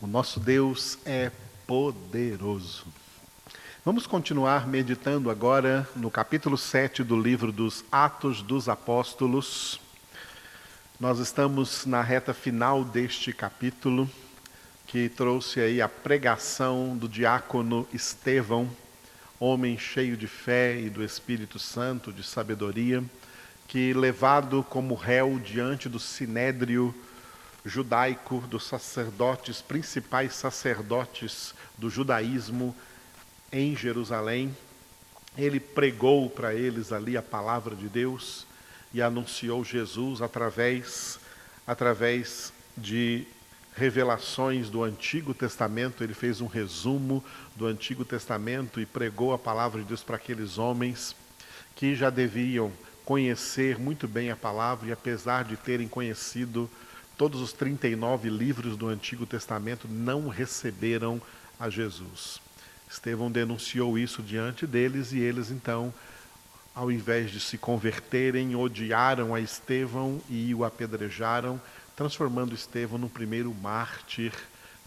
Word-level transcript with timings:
O 0.00 0.06
nosso 0.06 0.40
Deus 0.40 0.98
é 1.04 1.30
poderoso. 1.66 2.86
Vamos 3.84 4.06
continuar 4.06 4.66
meditando 4.66 5.28
agora 5.28 5.86
no 5.94 6.10
capítulo 6.10 6.56
7 6.56 7.04
do 7.04 7.20
livro 7.20 7.52
dos 7.52 7.84
Atos 7.92 8.40
dos 8.40 8.70
Apóstolos. 8.70 9.78
Nós 10.98 11.18
estamos 11.18 11.84
na 11.84 12.00
reta 12.00 12.32
final 12.32 12.84
deste 12.84 13.34
capítulo, 13.34 14.08
que 14.86 15.10
trouxe 15.10 15.60
aí 15.60 15.82
a 15.82 15.90
pregação 15.90 16.96
do 16.96 17.06
diácono 17.06 17.86
Estevão, 17.92 18.70
homem 19.38 19.76
cheio 19.76 20.16
de 20.16 20.26
fé 20.26 20.80
e 20.80 20.88
do 20.88 21.04
Espírito 21.04 21.58
Santo, 21.58 22.10
de 22.14 22.22
sabedoria, 22.22 23.04
que 23.68 23.92
levado 23.92 24.64
como 24.70 24.94
réu 24.94 25.38
diante 25.38 25.86
do 25.86 25.98
sinédrio 25.98 26.94
judaico, 27.64 28.40
dos 28.48 28.66
sacerdotes, 28.66 29.62
principais 29.62 30.34
sacerdotes 30.34 31.54
do 31.78 31.88
judaísmo 31.88 32.74
em 33.52 33.76
Jerusalém. 33.76 34.56
Ele 35.36 35.60
pregou 35.60 36.28
para 36.28 36.54
eles 36.54 36.92
ali 36.92 37.16
a 37.16 37.22
palavra 37.22 37.74
de 37.74 37.88
Deus 37.88 38.46
e 38.92 39.00
anunciou 39.00 39.64
Jesus 39.64 40.20
através, 40.20 41.18
através 41.66 42.52
de 42.76 43.26
revelações 43.74 44.68
do 44.68 44.82
Antigo 44.82 45.32
Testamento. 45.32 46.04
Ele 46.04 46.14
fez 46.14 46.40
um 46.40 46.46
resumo 46.46 47.24
do 47.56 47.66
Antigo 47.66 48.04
Testamento 48.04 48.80
e 48.80 48.86
pregou 48.86 49.32
a 49.32 49.38
palavra 49.38 49.80
de 49.80 49.88
Deus 49.88 50.02
para 50.02 50.16
aqueles 50.16 50.58
homens 50.58 51.16
que 51.74 51.94
já 51.94 52.10
deviam 52.10 52.70
conhecer 53.04 53.78
muito 53.78 54.06
bem 54.06 54.30
a 54.30 54.36
palavra 54.36 54.88
e, 54.88 54.92
apesar 54.92 55.44
de 55.44 55.56
terem 55.56 55.88
conhecido 55.88 56.70
todos 57.16 57.40
os 57.40 57.52
39 57.52 58.28
livros 58.28 58.76
do 58.76 58.88
Antigo 58.88 59.26
Testamento 59.26 59.86
não 59.88 60.28
receberam 60.28 61.20
a 61.58 61.68
Jesus. 61.68 62.40
Estevão 62.90 63.30
denunciou 63.30 63.98
isso 63.98 64.22
diante 64.22 64.66
deles 64.66 65.12
e 65.12 65.18
eles 65.18 65.50
então, 65.50 65.92
ao 66.74 66.90
invés 66.90 67.30
de 67.30 67.40
se 67.40 67.56
converterem, 67.56 68.54
odiaram 68.54 69.34
a 69.34 69.40
Estevão 69.40 70.20
e 70.28 70.54
o 70.54 70.64
apedrejaram, 70.64 71.60
transformando 71.96 72.54
Estevão 72.54 72.98
no 72.98 73.08
primeiro 73.08 73.54
mártir, 73.54 74.32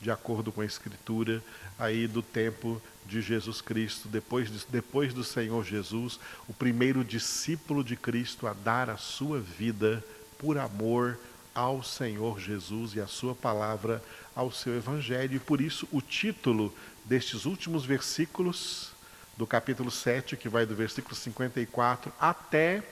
de 0.01 0.11
acordo 0.11 0.51
com 0.51 0.61
a 0.61 0.65
Escritura, 0.65 1.41
aí 1.79 2.07
do 2.07 2.21
tempo 2.21 2.81
de 3.07 3.21
Jesus 3.21 3.61
Cristo, 3.61 4.07
depois, 4.07 4.51
de, 4.51 4.65
depois 4.69 5.13
do 5.13 5.23
Senhor 5.23 5.63
Jesus, 5.63 6.19
o 6.47 6.53
primeiro 6.53 7.03
discípulo 7.03 7.83
de 7.83 7.95
Cristo 7.95 8.47
a 8.47 8.53
dar 8.53 8.89
a 8.89 8.97
sua 8.97 9.39
vida 9.39 10.03
por 10.37 10.57
amor 10.57 11.17
ao 11.55 11.81
Senhor 11.81 12.39
Jesus 12.39 12.93
e 12.93 12.99
a 12.99 13.07
sua 13.07 13.33
palavra, 13.33 14.03
ao 14.35 14.51
seu 14.51 14.75
evangelho. 14.75 15.37
E 15.37 15.39
por 15.39 15.61
isso 15.61 15.87
o 15.91 16.01
título 16.01 16.71
destes 17.05 17.45
últimos 17.45 17.85
versículos 17.85 18.91
do 19.37 19.47
capítulo 19.47 19.89
7, 19.89 20.35
que 20.35 20.49
vai 20.49 20.65
do 20.65 20.75
versículo 20.75 21.15
54 21.15 22.11
até 22.19 22.83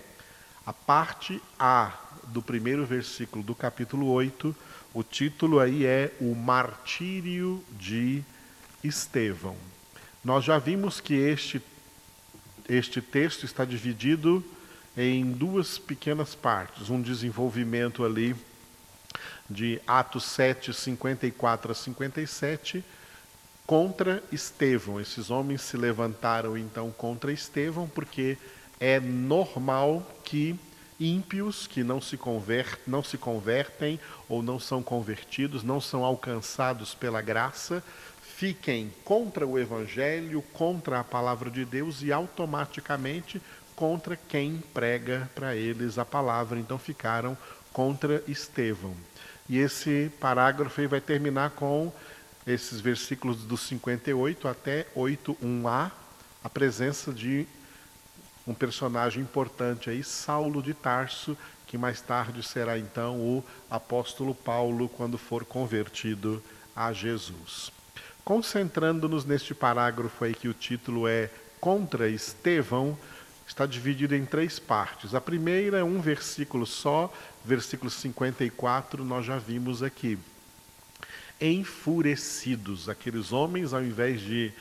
a 0.65 0.71
parte 0.71 1.41
A 1.59 1.93
do 2.29 2.41
primeiro 2.41 2.85
versículo 2.85 3.43
do 3.43 3.53
capítulo 3.53 4.07
8, 4.07 4.55
o 4.93 5.03
título 5.03 5.59
aí 5.59 5.85
é 5.85 6.13
O 6.21 6.33
Martírio 6.33 7.61
de 7.71 8.23
Estevão. 8.81 9.57
Nós 10.23 10.45
já 10.45 10.57
vimos 10.57 11.01
que 11.01 11.15
este, 11.15 11.61
este 12.69 13.01
texto 13.01 13.43
está 13.43 13.65
dividido 13.65 14.43
em 14.95 15.31
duas 15.31 15.77
pequenas 15.77 16.33
partes, 16.33 16.89
um 16.89 17.01
desenvolvimento 17.01 18.05
ali 18.05 18.35
de 19.49 19.81
Atos 19.85 20.23
7, 20.25 20.73
54 20.73 21.71
a 21.71 21.75
57, 21.75 22.83
contra 23.65 24.23
Estevão. 24.31 24.99
Esses 24.99 25.29
homens 25.29 25.61
se 25.61 25.77
levantaram 25.77 26.57
então 26.57 26.91
contra 26.91 27.31
Estevão, 27.31 27.87
porque 27.87 28.37
é 28.79 28.99
normal 28.99 30.05
que 30.23 30.59
ímpios 30.99 31.67
que 31.67 31.83
não 31.83 31.99
se, 31.99 32.19
não 32.87 33.03
se 33.03 33.17
convertem 33.17 33.99
ou 34.29 34.41
não 34.41 34.59
são 34.59 34.81
convertidos, 34.81 35.63
não 35.63 35.81
são 35.81 36.03
alcançados 36.03 36.93
pela 36.93 37.21
graça, 37.21 37.83
fiquem 38.37 38.91
contra 39.03 39.45
o 39.45 39.59
Evangelho, 39.59 40.41
contra 40.53 40.99
a 40.99 41.03
palavra 41.03 41.49
de 41.49 41.65
Deus 41.65 42.01
e 42.01 42.11
automaticamente 42.11 43.41
contra 43.75 44.15
quem 44.15 44.61
prega 44.73 45.29
para 45.33 45.55
eles 45.55 45.97
a 45.97 46.05
palavra. 46.05 46.59
Então 46.59 46.77
ficaram 46.77 47.37
contra 47.71 48.23
Estevão. 48.27 48.95
E 49.49 49.57
esse 49.57 50.11
parágrafo 50.19 50.87
vai 50.87 51.01
terminar 51.01 51.51
com 51.51 51.91
esses 52.45 52.79
versículos 52.79 53.43
do 53.43 53.57
58 53.57 54.47
até 54.47 54.85
8.1a, 54.95 55.91
a 56.43 56.49
presença 56.49 57.11
de 57.13 57.47
um 58.45 58.53
personagem 58.53 59.21
importante 59.23 59.89
aí, 59.89 60.03
Saulo 60.03 60.61
de 60.61 60.73
Tarso, 60.73 61.37
que 61.65 61.77
mais 61.77 62.01
tarde 62.01 62.43
será 62.43 62.77
então 62.77 63.19
o 63.19 63.43
apóstolo 63.69 64.35
Paulo 64.35 64.89
quando 64.89 65.17
for 65.17 65.45
convertido 65.45 66.43
a 66.75 66.91
Jesus. 66.91 67.71
Concentrando-nos 68.23 69.25
neste 69.25 69.53
parágrafo 69.53 70.23
aí 70.23 70.33
que 70.33 70.47
o 70.47 70.53
título 70.53 71.07
é 71.07 71.29
Contra 71.59 72.09
Estevão, 72.09 72.97
está 73.47 73.65
dividido 73.65 74.15
em 74.15 74.25
três 74.25 74.59
partes. 74.59 75.13
A 75.13 75.21
primeira 75.21 75.77
é 75.77 75.83
um 75.83 75.99
versículo 76.01 76.65
só, 76.65 77.13
versículo 77.43 77.89
54, 77.89 79.03
nós 79.03 79.25
já 79.25 79.37
vimos 79.37 79.83
aqui. 79.83 80.17
Enfurecidos, 81.39 82.87
aqueles 82.87 83.31
homens, 83.31 83.73
ao 83.73 83.83
invés 83.83 84.21
de 84.21 84.51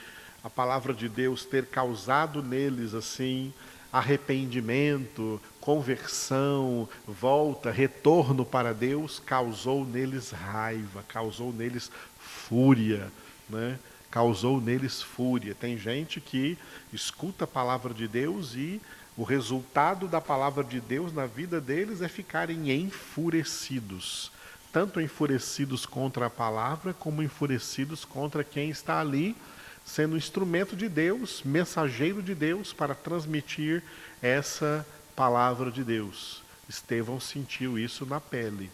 a 0.43 0.49
palavra 0.49 0.93
de 0.93 1.07
Deus 1.07 1.45
ter 1.45 1.67
causado 1.67 2.43
neles 2.43 2.93
assim 2.93 3.53
arrependimento, 3.93 5.39
conversão, 5.61 6.89
volta, 7.07 7.69
retorno 7.69 8.43
para 8.43 8.73
Deus, 8.73 9.19
causou 9.19 9.85
neles 9.85 10.31
raiva, 10.31 11.05
causou 11.07 11.53
neles 11.53 11.91
fúria, 12.19 13.11
né? 13.47 13.77
Causou 14.13 14.61
neles 14.61 15.01
fúria. 15.01 15.55
Tem 15.55 15.75
gente 15.75 16.21
que 16.21 16.55
escuta 16.93 17.45
a 17.45 17.47
palavra 17.47 17.91
de 17.95 18.07
Deus 18.07 18.53
e 18.53 18.79
o 19.17 19.23
resultado 19.23 20.07
da 20.07 20.21
palavra 20.21 20.63
de 20.63 20.79
Deus 20.79 21.11
na 21.11 21.25
vida 21.25 21.59
deles 21.59 21.99
é 21.99 22.07
ficarem 22.07 22.71
enfurecidos. 22.71 24.31
Tanto 24.71 25.01
enfurecidos 25.01 25.87
contra 25.87 26.27
a 26.27 26.29
palavra, 26.29 26.93
como 26.93 27.23
enfurecidos 27.23 28.05
contra 28.05 28.43
quem 28.43 28.69
está 28.69 28.99
ali 28.99 29.35
sendo 29.83 30.15
instrumento 30.15 30.75
de 30.75 30.87
Deus, 30.87 31.41
mensageiro 31.43 32.21
de 32.21 32.35
Deus 32.35 32.71
para 32.71 32.93
transmitir 32.93 33.81
essa 34.21 34.85
palavra 35.15 35.71
de 35.71 35.83
Deus. 35.83 36.43
Estevão 36.69 37.19
sentiu 37.19 37.79
isso 37.79 38.05
na 38.05 38.21
pele. 38.21 38.69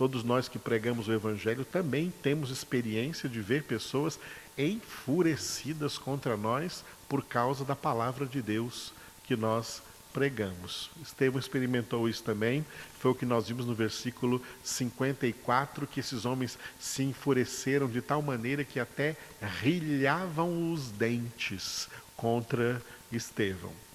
Todos 0.00 0.24
nós 0.24 0.48
que 0.48 0.58
pregamos 0.58 1.08
o 1.08 1.12
Evangelho 1.12 1.62
também 1.62 2.10
temos 2.22 2.48
experiência 2.48 3.28
de 3.28 3.38
ver 3.42 3.64
pessoas 3.64 4.18
enfurecidas 4.56 5.98
contra 5.98 6.38
nós 6.38 6.82
por 7.06 7.22
causa 7.22 7.66
da 7.66 7.76
palavra 7.76 8.24
de 8.24 8.40
Deus 8.40 8.94
que 9.24 9.36
nós 9.36 9.82
pregamos. 10.10 10.90
Estevão 11.02 11.38
experimentou 11.38 12.08
isso 12.08 12.22
também, 12.22 12.64
foi 12.98 13.10
o 13.10 13.14
que 13.14 13.26
nós 13.26 13.48
vimos 13.48 13.66
no 13.66 13.74
versículo 13.74 14.40
54, 14.64 15.86
que 15.86 16.00
esses 16.00 16.24
homens 16.24 16.58
se 16.78 17.02
enfureceram 17.02 17.86
de 17.86 18.00
tal 18.00 18.22
maneira 18.22 18.64
que 18.64 18.80
até 18.80 19.14
rilhavam 19.60 20.72
os 20.72 20.90
dentes 20.92 21.90
contra 22.16 22.80
Estevão. 23.12 23.89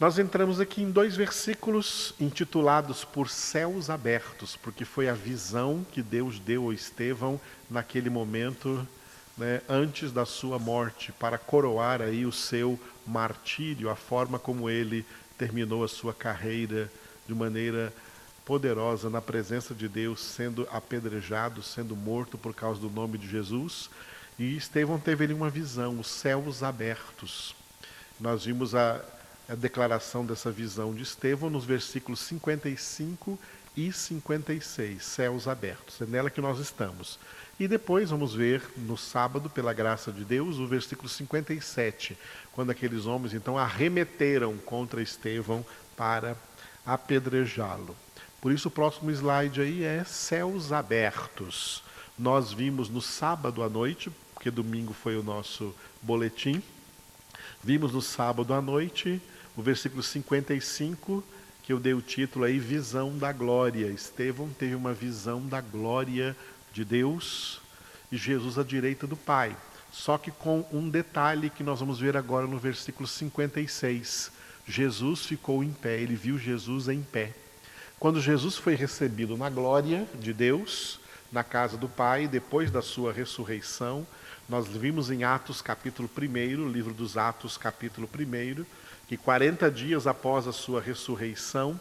Nós 0.00 0.18
entramos 0.18 0.58
aqui 0.58 0.80
em 0.80 0.90
dois 0.90 1.14
versículos 1.14 2.14
intitulados 2.18 3.04
por 3.04 3.28
céus 3.28 3.90
abertos, 3.90 4.56
porque 4.56 4.82
foi 4.82 5.10
a 5.10 5.12
visão 5.12 5.84
que 5.92 6.00
Deus 6.00 6.38
deu 6.38 6.70
a 6.70 6.74
Estevão 6.74 7.38
naquele 7.70 8.08
momento 8.08 8.88
né, 9.36 9.60
antes 9.68 10.10
da 10.10 10.24
sua 10.24 10.58
morte, 10.58 11.12
para 11.12 11.36
coroar 11.36 12.00
aí 12.00 12.24
o 12.24 12.32
seu 12.32 12.80
martírio, 13.06 13.90
a 13.90 13.94
forma 13.94 14.38
como 14.38 14.70
ele 14.70 15.04
terminou 15.36 15.84
a 15.84 15.88
sua 15.88 16.14
carreira 16.14 16.90
de 17.28 17.34
maneira 17.34 17.92
poderosa 18.42 19.10
na 19.10 19.20
presença 19.20 19.74
de 19.74 19.86
Deus, 19.86 20.22
sendo 20.22 20.66
apedrejado, 20.72 21.62
sendo 21.62 21.94
morto 21.94 22.38
por 22.38 22.54
causa 22.54 22.80
do 22.80 22.88
nome 22.88 23.18
de 23.18 23.28
Jesus. 23.28 23.90
E 24.38 24.56
Estevão 24.56 24.98
teve 24.98 25.24
ali 25.24 25.34
uma 25.34 25.50
visão, 25.50 26.00
os 26.00 26.06
céus 26.06 26.62
abertos. 26.62 27.54
Nós 28.18 28.46
vimos 28.46 28.74
a, 28.74 29.04
a 29.50 29.56
declaração 29.56 30.24
dessa 30.24 30.48
visão 30.48 30.94
de 30.94 31.02
Estevão 31.02 31.50
nos 31.50 31.64
versículos 31.64 32.20
55 32.20 33.36
e 33.76 33.92
56, 33.92 35.04
céus 35.04 35.48
abertos. 35.48 36.00
É 36.00 36.06
nela 36.06 36.30
que 36.30 36.40
nós 36.40 36.60
estamos. 36.60 37.18
E 37.58 37.66
depois 37.66 38.10
vamos 38.10 38.32
ver 38.32 38.62
no 38.76 38.96
sábado, 38.96 39.50
pela 39.50 39.72
graça 39.72 40.12
de 40.12 40.24
Deus, 40.24 40.58
o 40.58 40.68
versículo 40.68 41.08
57, 41.08 42.16
quando 42.52 42.70
aqueles 42.70 43.06
homens 43.06 43.34
então 43.34 43.58
arremeteram 43.58 44.56
contra 44.58 45.02
Estevão 45.02 45.66
para 45.96 46.36
apedrejá-lo. 46.86 47.96
Por 48.40 48.52
isso 48.52 48.68
o 48.68 48.70
próximo 48.70 49.10
slide 49.10 49.60
aí 49.60 49.82
é 49.82 50.04
céus 50.04 50.70
abertos. 50.70 51.82
Nós 52.16 52.52
vimos 52.52 52.88
no 52.88 53.02
sábado 53.02 53.64
à 53.64 53.68
noite, 53.68 54.12
porque 54.32 54.48
domingo 54.48 54.92
foi 54.92 55.16
o 55.16 55.24
nosso 55.24 55.74
boletim. 56.00 56.62
Vimos 57.64 57.92
no 57.92 58.00
sábado 58.00 58.54
à 58.54 58.62
noite 58.62 59.20
o 59.60 59.62
versículo 59.62 60.02
55, 60.02 61.22
que 61.62 61.70
eu 61.70 61.78
dei 61.78 61.92
o 61.92 62.00
título 62.00 62.46
aí, 62.46 62.58
Visão 62.58 63.18
da 63.18 63.30
Glória. 63.30 63.88
Estevão 63.88 64.48
teve 64.48 64.74
uma 64.74 64.94
visão 64.94 65.46
da 65.46 65.60
glória 65.60 66.34
de 66.72 66.82
Deus 66.82 67.60
e 68.10 68.16
Jesus 68.16 68.58
à 68.58 68.62
direita 68.62 69.06
do 69.06 69.18
Pai. 69.18 69.54
Só 69.92 70.16
que 70.16 70.30
com 70.30 70.66
um 70.72 70.88
detalhe 70.88 71.50
que 71.50 71.62
nós 71.62 71.78
vamos 71.78 72.00
ver 72.00 72.16
agora 72.16 72.46
no 72.46 72.58
versículo 72.58 73.06
56. 73.06 74.32
Jesus 74.66 75.26
ficou 75.26 75.62
em 75.62 75.72
pé, 75.72 76.00
ele 76.00 76.14
viu 76.14 76.38
Jesus 76.38 76.88
em 76.88 77.02
pé. 77.02 77.34
Quando 77.98 78.18
Jesus 78.18 78.56
foi 78.56 78.74
recebido 78.74 79.36
na 79.36 79.50
glória 79.50 80.08
de 80.18 80.32
Deus, 80.32 80.98
na 81.30 81.44
casa 81.44 81.76
do 81.76 81.86
Pai, 81.86 82.26
depois 82.26 82.70
da 82.70 82.80
sua 82.80 83.12
ressurreição, 83.12 84.06
nós 84.50 84.66
vimos 84.66 85.12
em 85.12 85.22
Atos 85.22 85.62
capítulo 85.62 86.10
1, 86.18 86.68
livro 86.68 86.92
dos 86.92 87.16
Atos 87.16 87.56
capítulo 87.56 88.10
1, 88.12 88.64
que 89.06 89.16
40 89.16 89.70
dias 89.70 90.08
após 90.08 90.48
a 90.48 90.52
sua 90.52 90.80
ressurreição, 90.80 91.78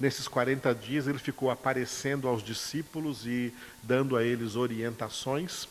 nesses 0.00 0.26
40 0.26 0.74
dias 0.74 1.06
ele 1.06 1.20
ficou 1.20 1.48
aparecendo 1.48 2.26
aos 2.26 2.42
discípulos 2.42 3.24
e 3.24 3.54
dando 3.84 4.16
a 4.16 4.24
eles 4.24 4.56
orientações. 4.56 5.68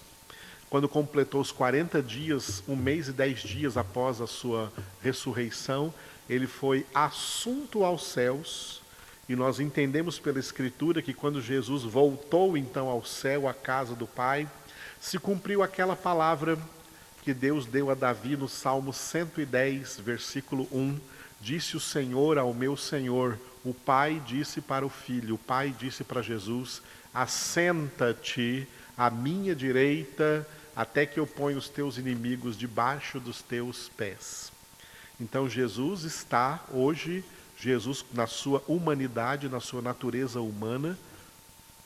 Quando 0.70 0.88
completou 0.88 1.42
os 1.42 1.52
40 1.52 2.02
dias, 2.02 2.64
um 2.66 2.78
mês 2.78 3.10
e 3.10 3.12
dez 3.12 3.42
dias 3.42 3.76
após 3.76 4.22
a 4.22 4.28
sua 4.28 4.72
ressurreição, 5.04 5.94
ele 6.30 6.48
foi 6.48 6.86
assunto 6.96 7.84
aos 7.84 8.08
céus. 8.08 8.82
E 9.28 9.36
nós 9.36 9.60
entendemos 9.60 10.18
pela 10.18 10.40
Escritura 10.40 11.02
que 11.02 11.14
quando 11.14 11.42
Jesus 11.42 11.84
voltou 11.84 12.56
então 12.58 12.88
ao 12.88 13.04
céu, 13.04 13.50
à 13.50 13.54
casa 13.54 13.94
do 13.94 14.08
Pai, 14.08 14.48
se 15.00 15.18
cumpriu 15.18 15.64
aquela 15.64 15.96
palavra 15.96 16.58
que 17.24 17.34
Deus 17.34 17.66
deu 17.66 17.92
a 17.92 17.94
Davi 17.94 18.38
no 18.38 18.48
Salmo 18.48 18.94
110, 18.94 20.00
versículo 20.00 20.68
1. 20.72 21.00
Disse 21.42 21.76
o 21.76 21.80
Senhor 21.80 22.38
ao 22.38 22.54
meu 22.54 22.78
Senhor, 22.78 23.38
o 23.64 23.74
Pai 23.74 24.22
disse 24.26 24.62
para 24.62 24.86
o 24.86 24.90
Filho, 24.90 25.36
o 25.36 25.38
Pai 25.38 25.76
disse 25.78 26.04
para 26.04 26.22
Jesus: 26.22 26.82
Assenta-te 27.14 28.68
à 28.98 29.10
minha 29.10 29.54
direita 29.54 30.48
até 30.76 31.06
que 31.06 31.20
eu 31.20 31.28
ponha 31.28 31.58
os 31.58 31.68
teus 31.68 31.98
inimigos 31.98 32.58
debaixo 32.58 33.20
dos 33.20 33.42
teus 33.42 33.90
pés. 33.90 34.52
Então 35.20 35.50
Jesus 35.50 36.04
está 36.04 36.64
hoje, 36.72 37.26
Jesus 37.58 38.06
na 38.14 38.28
sua 38.28 38.64
humanidade, 38.68 39.50
na 39.50 39.60
sua 39.60 39.82
natureza 39.82 40.40
humana, 40.40 40.98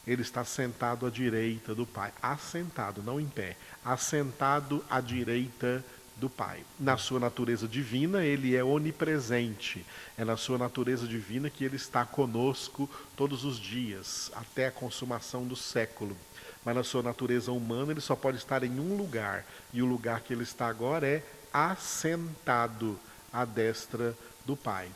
ele 0.06 0.21
está 0.21 0.44
sentado 0.44 1.06
à 1.06 1.09
direita 1.09 1.75
do 1.75 1.86
Pai, 1.86 2.12
assentado, 2.21 3.03
não 3.03 3.19
em 3.19 3.27
pé, 3.27 3.56
assentado 3.83 4.83
à 4.89 5.00
direita 5.00 5.83
do 6.18 6.30
Pai. 6.30 6.63
Na 6.80 6.98
sua 6.98 7.19
natureza 7.19 7.68
divina, 7.68 8.24
ele 8.24 8.56
é 8.56 8.63
onipresente. 8.63 9.86
É 10.18 10.25
na 10.25 10.38
sua 10.38 10.57
natureza 10.57 11.07
divina 11.07 11.50
que 11.50 11.63
ele 11.63 11.75
está 11.75 12.06
conosco 12.06 12.89
todos 13.15 13.44
os 13.44 13.59
dias, 13.59 14.31
até 14.36 14.68
a 14.68 14.71
consumação 14.71 15.45
do 15.45 15.56
século 15.56 16.15
mas 16.63 16.75
na 16.75 16.83
sua 16.83 17.01
natureza 17.01 17.51
humana 17.51 17.92
ele 17.92 18.01
só 18.01 18.15
pode 18.15 18.38
estar 18.38 18.63
em 18.63 18.80
um 18.80 18.95
lugar, 18.95 19.45
e 19.74 19.81
o 19.81 19.86
lugar 19.86 20.21
que 20.21 20.33
ele 20.33 20.44
está 20.44 20.68
agora 20.68 21.07
é 21.07 21.24
assentado 21.51 23.00
à 23.33 23.45
destra 23.45 24.15
do 24.45 24.56
Pai. 24.56 24.89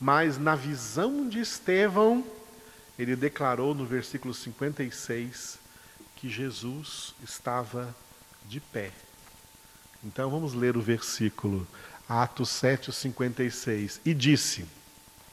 Mas 0.00 0.38
na 0.38 0.54
visão 0.54 1.28
de 1.28 1.40
Estevão, 1.40 2.24
ele 3.00 3.16
declarou 3.16 3.74
no 3.74 3.86
versículo 3.86 4.34
56 4.34 5.58
que 6.16 6.28
Jesus 6.28 7.14
estava 7.24 7.94
de 8.44 8.60
pé. 8.60 8.90
Então 10.04 10.28
vamos 10.28 10.52
ler 10.52 10.76
o 10.76 10.82
versículo, 10.82 11.66
Atos 12.06 12.50
7, 12.50 12.92
56. 12.92 14.02
E 14.04 14.12
disse: 14.12 14.66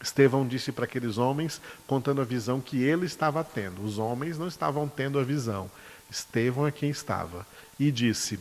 Estevão 0.02 0.48
disse 0.48 0.72
para 0.72 0.86
aqueles 0.86 1.18
homens, 1.18 1.60
contando 1.86 2.22
a 2.22 2.26
visão 2.26 2.62
que 2.62 2.82
ele 2.84 3.06
estava 3.06 3.44
tendo. 3.44 3.84
Os 3.84 3.98
homens 3.98 4.38
não 4.38 4.48
estavam 4.48 4.88
tendo 4.88 5.20
a 5.20 5.24
visão. 5.24 5.70
Estevão 6.10 6.66
é 6.66 6.72
quem 6.72 6.90
estava. 6.90 7.46
E 7.78 7.92
disse: 7.92 8.40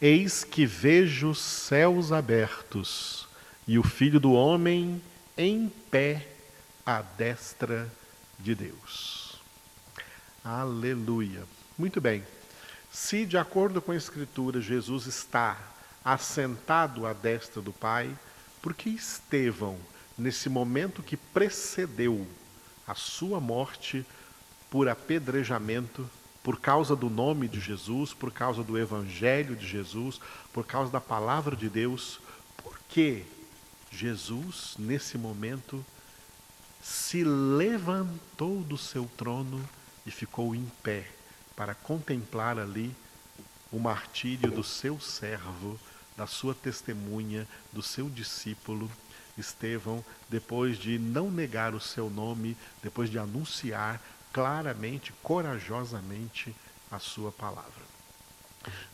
Eis 0.00 0.44
que 0.44 0.64
vejo 0.64 1.28
os 1.28 1.40
céus 1.40 2.10
abertos 2.10 3.28
e 3.68 3.78
o 3.78 3.82
filho 3.82 4.18
do 4.18 4.32
homem 4.32 5.02
em 5.36 5.70
pé 5.90 6.26
à 6.86 7.02
destra 7.02 7.86
de 7.86 8.03
Deus. 8.38 9.40
Aleluia. 10.42 11.44
Muito 11.78 12.00
bem. 12.00 12.24
Se, 12.90 13.26
de 13.26 13.36
acordo 13.36 13.82
com 13.82 13.92
a 13.92 13.96
Escritura, 13.96 14.60
Jesus 14.60 15.06
está 15.06 15.58
assentado 16.04 17.06
à 17.06 17.12
destra 17.12 17.60
do 17.62 17.72
Pai, 17.72 18.16
por 18.60 18.74
que 18.74 18.90
Estevão 18.90 19.78
nesse 20.16 20.48
momento 20.48 21.02
que 21.02 21.16
precedeu 21.16 22.26
a 22.86 22.94
sua 22.94 23.40
morte 23.40 24.06
por 24.70 24.88
apedrejamento, 24.88 26.08
por 26.42 26.60
causa 26.60 26.94
do 26.94 27.08
nome 27.08 27.48
de 27.48 27.58
Jesus, 27.58 28.12
por 28.12 28.32
causa 28.32 28.62
do 28.62 28.78
evangelho 28.78 29.56
de 29.56 29.66
Jesus, 29.66 30.20
por 30.52 30.66
causa 30.66 30.92
da 30.92 31.00
palavra 31.00 31.56
de 31.56 31.68
Deus, 31.68 32.20
porque 32.62 33.24
Jesus, 33.90 34.74
nesse 34.78 35.16
momento, 35.16 35.84
se 36.84 37.24
levantou 37.24 38.62
do 38.62 38.76
seu 38.76 39.10
trono 39.16 39.66
e 40.04 40.10
ficou 40.10 40.54
em 40.54 40.70
pé 40.82 41.08
para 41.56 41.74
contemplar 41.74 42.58
ali 42.58 42.94
o 43.72 43.78
martírio 43.78 44.50
do 44.50 44.62
seu 44.62 45.00
servo, 45.00 45.80
da 46.14 46.26
sua 46.26 46.54
testemunha, 46.54 47.48
do 47.72 47.82
seu 47.82 48.10
discípulo 48.10 48.90
Estevão, 49.38 50.04
depois 50.28 50.76
de 50.76 50.98
não 50.98 51.30
negar 51.30 51.74
o 51.74 51.80
seu 51.80 52.10
nome, 52.10 52.54
depois 52.82 53.08
de 53.08 53.18
anunciar 53.18 53.98
claramente, 54.30 55.10
corajosamente 55.22 56.54
a 56.90 56.98
sua 56.98 57.32
palavra. 57.32 57.82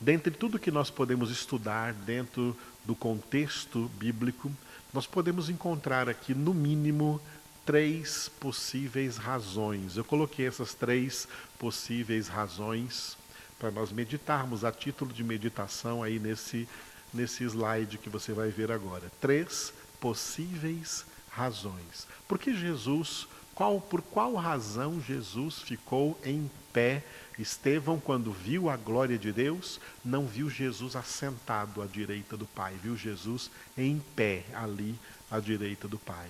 Dentre 0.00 0.30
tudo 0.30 0.60
que 0.60 0.70
nós 0.70 0.90
podemos 0.90 1.30
estudar 1.30 1.92
dentro 1.92 2.56
do 2.84 2.94
contexto 2.94 3.90
bíblico, 3.98 4.50
nós 4.92 5.06
podemos 5.06 5.48
encontrar 5.50 6.08
aqui, 6.08 6.34
no 6.34 6.54
mínimo, 6.54 7.20
três 7.70 8.28
possíveis 8.40 9.16
razões. 9.16 9.96
Eu 9.96 10.02
coloquei 10.02 10.44
essas 10.44 10.74
três 10.74 11.28
possíveis 11.56 12.26
razões 12.26 13.16
para 13.60 13.70
nós 13.70 13.92
meditarmos 13.92 14.64
a 14.64 14.72
título 14.72 15.12
de 15.12 15.22
meditação 15.22 16.02
aí 16.02 16.18
nesse, 16.18 16.68
nesse 17.14 17.44
slide 17.44 17.96
que 17.96 18.08
você 18.08 18.32
vai 18.32 18.48
ver 18.48 18.72
agora. 18.72 19.08
Três 19.20 19.72
possíveis 20.00 21.06
razões. 21.30 22.08
Porque 22.26 22.52
Jesus, 22.52 23.28
qual, 23.54 23.80
por 23.80 24.02
qual 24.02 24.34
razão 24.34 25.00
Jesus 25.00 25.60
ficou 25.60 26.18
em 26.24 26.50
pé? 26.72 27.04
Estevão, 27.38 28.00
quando 28.00 28.32
viu 28.32 28.68
a 28.68 28.76
glória 28.76 29.16
de 29.16 29.30
Deus, 29.30 29.80
não 30.04 30.26
viu 30.26 30.50
Jesus 30.50 30.96
assentado 30.96 31.80
à 31.80 31.86
direita 31.86 32.36
do 32.36 32.46
Pai, 32.46 32.74
viu 32.82 32.96
Jesus 32.96 33.48
em 33.78 34.02
pé 34.16 34.44
ali 34.54 34.98
à 35.30 35.38
direita 35.38 35.86
do 35.86 36.00
Pai. 36.00 36.28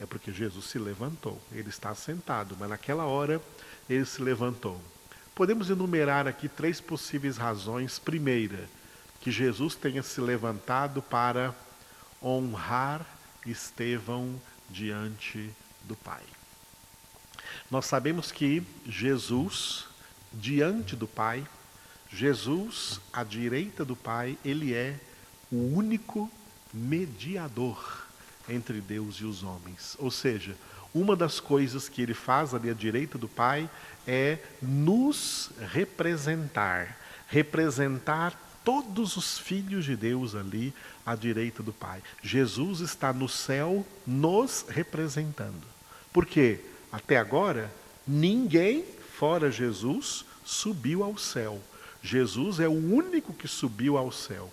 É 0.00 0.06
porque 0.06 0.32
Jesus 0.32 0.64
se 0.64 0.78
levantou, 0.78 1.40
ele 1.52 1.68
está 1.68 1.94
sentado, 1.94 2.56
mas 2.58 2.70
naquela 2.70 3.04
hora 3.04 3.40
ele 3.88 4.04
se 4.06 4.22
levantou. 4.22 4.80
Podemos 5.34 5.68
enumerar 5.68 6.26
aqui 6.26 6.48
três 6.48 6.80
possíveis 6.80 7.36
razões. 7.36 7.98
Primeira, 7.98 8.68
que 9.20 9.30
Jesus 9.30 9.74
tenha 9.74 10.02
se 10.02 10.20
levantado 10.20 11.02
para 11.02 11.54
honrar 12.22 13.06
Estevão 13.46 14.40
diante 14.68 15.50
do 15.84 15.96
Pai. 15.96 16.22
Nós 17.70 17.86
sabemos 17.86 18.32
que 18.32 18.62
Jesus, 18.86 19.86
diante 20.32 20.96
do 20.96 21.06
Pai, 21.06 21.46
Jesus 22.10 23.00
à 23.12 23.22
direita 23.22 23.84
do 23.84 23.96
Pai, 23.96 24.38
ele 24.44 24.74
é 24.74 24.98
o 25.50 25.74
único 25.74 26.30
mediador 26.72 28.09
entre 28.50 28.80
Deus 28.80 29.16
e 29.16 29.24
os 29.24 29.42
homens. 29.42 29.96
Ou 29.98 30.10
seja, 30.10 30.56
uma 30.94 31.14
das 31.14 31.38
coisas 31.38 31.88
que 31.88 32.02
ele 32.02 32.14
faz 32.14 32.54
ali 32.54 32.70
à 32.70 32.74
direita 32.74 33.16
do 33.16 33.28
Pai 33.28 33.70
é 34.06 34.38
nos 34.60 35.50
representar, 35.72 36.98
representar 37.28 38.38
todos 38.64 39.16
os 39.16 39.38
filhos 39.38 39.84
de 39.84 39.96
Deus 39.96 40.34
ali 40.34 40.74
à 41.06 41.14
direita 41.14 41.62
do 41.62 41.72
Pai. 41.72 42.02
Jesus 42.22 42.80
está 42.80 43.12
no 43.12 43.28
céu 43.28 43.86
nos 44.06 44.64
representando. 44.68 45.66
Porque 46.12 46.60
até 46.90 47.16
agora 47.16 47.72
ninguém 48.06 48.84
fora 49.16 49.50
Jesus 49.50 50.24
subiu 50.44 51.04
ao 51.04 51.16
céu. 51.16 51.60
Jesus 52.02 52.58
é 52.58 52.66
o 52.66 52.72
único 52.72 53.32
que 53.32 53.46
subiu 53.46 53.96
ao 53.96 54.10
céu. 54.10 54.50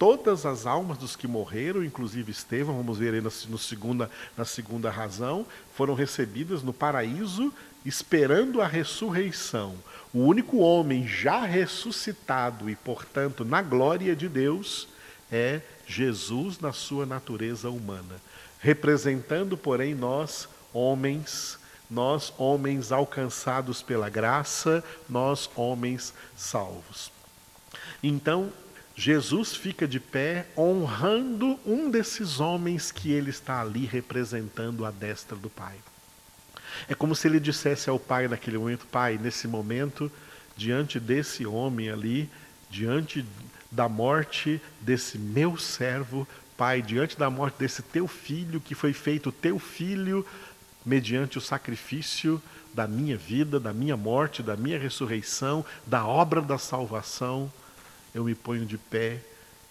Todas 0.00 0.46
as 0.46 0.64
almas 0.64 0.96
dos 0.96 1.14
que 1.14 1.28
morreram, 1.28 1.84
inclusive 1.84 2.32
Estevão, 2.32 2.74
vamos 2.74 2.96
ver 2.96 3.12
aí 3.12 3.20
na, 3.20 3.30
no 3.50 3.58
segunda, 3.58 4.10
na 4.34 4.46
segunda 4.46 4.90
razão, 4.90 5.44
foram 5.74 5.92
recebidas 5.92 6.62
no 6.62 6.72
paraíso, 6.72 7.52
esperando 7.84 8.62
a 8.62 8.66
ressurreição. 8.66 9.74
O 10.10 10.20
único 10.20 10.56
homem 10.56 11.06
já 11.06 11.44
ressuscitado 11.44 12.70
e, 12.70 12.76
portanto, 12.76 13.44
na 13.44 13.60
glória 13.60 14.16
de 14.16 14.26
Deus 14.26 14.88
é 15.30 15.60
Jesus 15.86 16.58
na 16.58 16.72
sua 16.72 17.04
natureza 17.04 17.68
humana, 17.68 18.16
representando, 18.58 19.54
porém, 19.54 19.94
nós, 19.94 20.48
homens, 20.72 21.58
nós, 21.90 22.32
homens 22.38 22.90
alcançados 22.90 23.82
pela 23.82 24.08
graça, 24.08 24.82
nós, 25.06 25.50
homens 25.54 26.14
salvos. 26.34 27.12
Então, 28.02 28.50
Jesus 29.00 29.56
fica 29.56 29.88
de 29.88 29.98
pé 29.98 30.46
honrando 30.54 31.58
um 31.64 31.90
desses 31.90 32.38
homens 32.38 32.92
que 32.92 33.10
ele 33.10 33.30
está 33.30 33.62
ali 33.62 33.86
representando 33.86 34.84
à 34.84 34.90
destra 34.90 35.34
do 35.38 35.48
Pai. 35.48 35.76
É 36.86 36.94
como 36.94 37.16
se 37.16 37.26
ele 37.26 37.40
dissesse 37.40 37.88
ao 37.88 37.98
Pai 37.98 38.28
naquele 38.28 38.58
momento: 38.58 38.84
Pai, 38.84 39.18
nesse 39.18 39.48
momento, 39.48 40.12
diante 40.54 41.00
desse 41.00 41.46
homem 41.46 41.88
ali, 41.88 42.28
diante 42.68 43.24
da 43.72 43.88
morte 43.88 44.60
desse 44.82 45.16
meu 45.16 45.56
servo, 45.56 46.28
Pai, 46.54 46.82
diante 46.82 47.18
da 47.18 47.30
morte 47.30 47.58
desse 47.58 47.80
teu 47.80 48.06
filho, 48.06 48.60
que 48.60 48.74
foi 48.74 48.92
feito 48.92 49.32
teu 49.32 49.58
filho 49.58 50.26
mediante 50.84 51.38
o 51.38 51.40
sacrifício 51.40 52.40
da 52.74 52.86
minha 52.86 53.16
vida, 53.16 53.58
da 53.58 53.72
minha 53.72 53.96
morte, 53.96 54.42
da 54.42 54.58
minha 54.58 54.78
ressurreição, 54.78 55.64
da 55.86 56.04
obra 56.04 56.42
da 56.42 56.58
salvação 56.58 57.50
eu 58.14 58.24
me 58.24 58.34
ponho 58.34 58.66
de 58.66 58.76
pé 58.76 59.20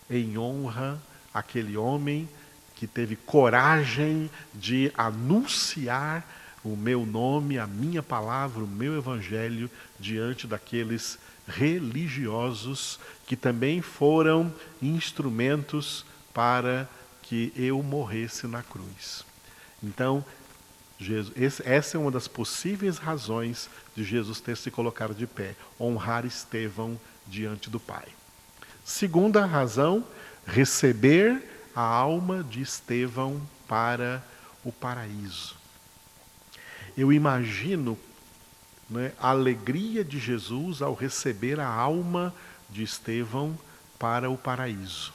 em 0.09 0.37
honra 0.37 1.01
àquele 1.33 1.77
homem 1.77 2.27
que 2.75 2.87
teve 2.87 3.15
coragem 3.15 4.29
de 4.53 4.91
anunciar 4.95 6.25
o 6.63 6.75
meu 6.75 7.05
nome, 7.05 7.57
a 7.57 7.67
minha 7.67 8.01
palavra, 8.01 8.63
o 8.63 8.67
meu 8.67 8.97
evangelho 8.97 9.69
diante 9.99 10.47
daqueles 10.47 11.17
religiosos 11.47 12.99
que 13.25 13.35
também 13.35 13.81
foram 13.81 14.53
instrumentos 14.81 16.05
para 16.33 16.87
que 17.21 17.51
eu 17.55 17.81
morresse 17.83 18.47
na 18.47 18.63
cruz. 18.63 19.25
Então, 19.83 20.23
Jesus, 20.97 21.61
essa 21.65 21.97
é 21.97 21.99
uma 21.99 22.11
das 22.11 22.27
possíveis 22.27 22.97
razões 22.97 23.69
de 23.95 24.03
Jesus 24.03 24.41
ter 24.41 24.57
se 24.57 24.69
colocado 24.69 25.15
de 25.15 25.25
pé, 25.25 25.55
honrar 25.79 26.25
Estevão 26.25 26.99
diante 27.27 27.69
do 27.69 27.79
Pai. 27.79 28.18
Segunda 28.83 29.45
razão, 29.45 30.03
receber 30.45 31.41
a 31.75 31.81
alma 31.81 32.43
de 32.43 32.61
Estevão 32.61 33.41
para 33.67 34.23
o 34.63 34.71
paraíso. 34.71 35.55
Eu 36.97 37.13
imagino 37.13 37.97
né, 38.89 39.13
a 39.19 39.29
alegria 39.29 40.03
de 40.03 40.19
Jesus 40.19 40.81
ao 40.81 40.93
receber 40.93 41.59
a 41.59 41.67
alma 41.67 42.33
de 42.69 42.83
Estevão 42.83 43.57
para 43.97 44.29
o 44.29 44.37
paraíso. 44.37 45.13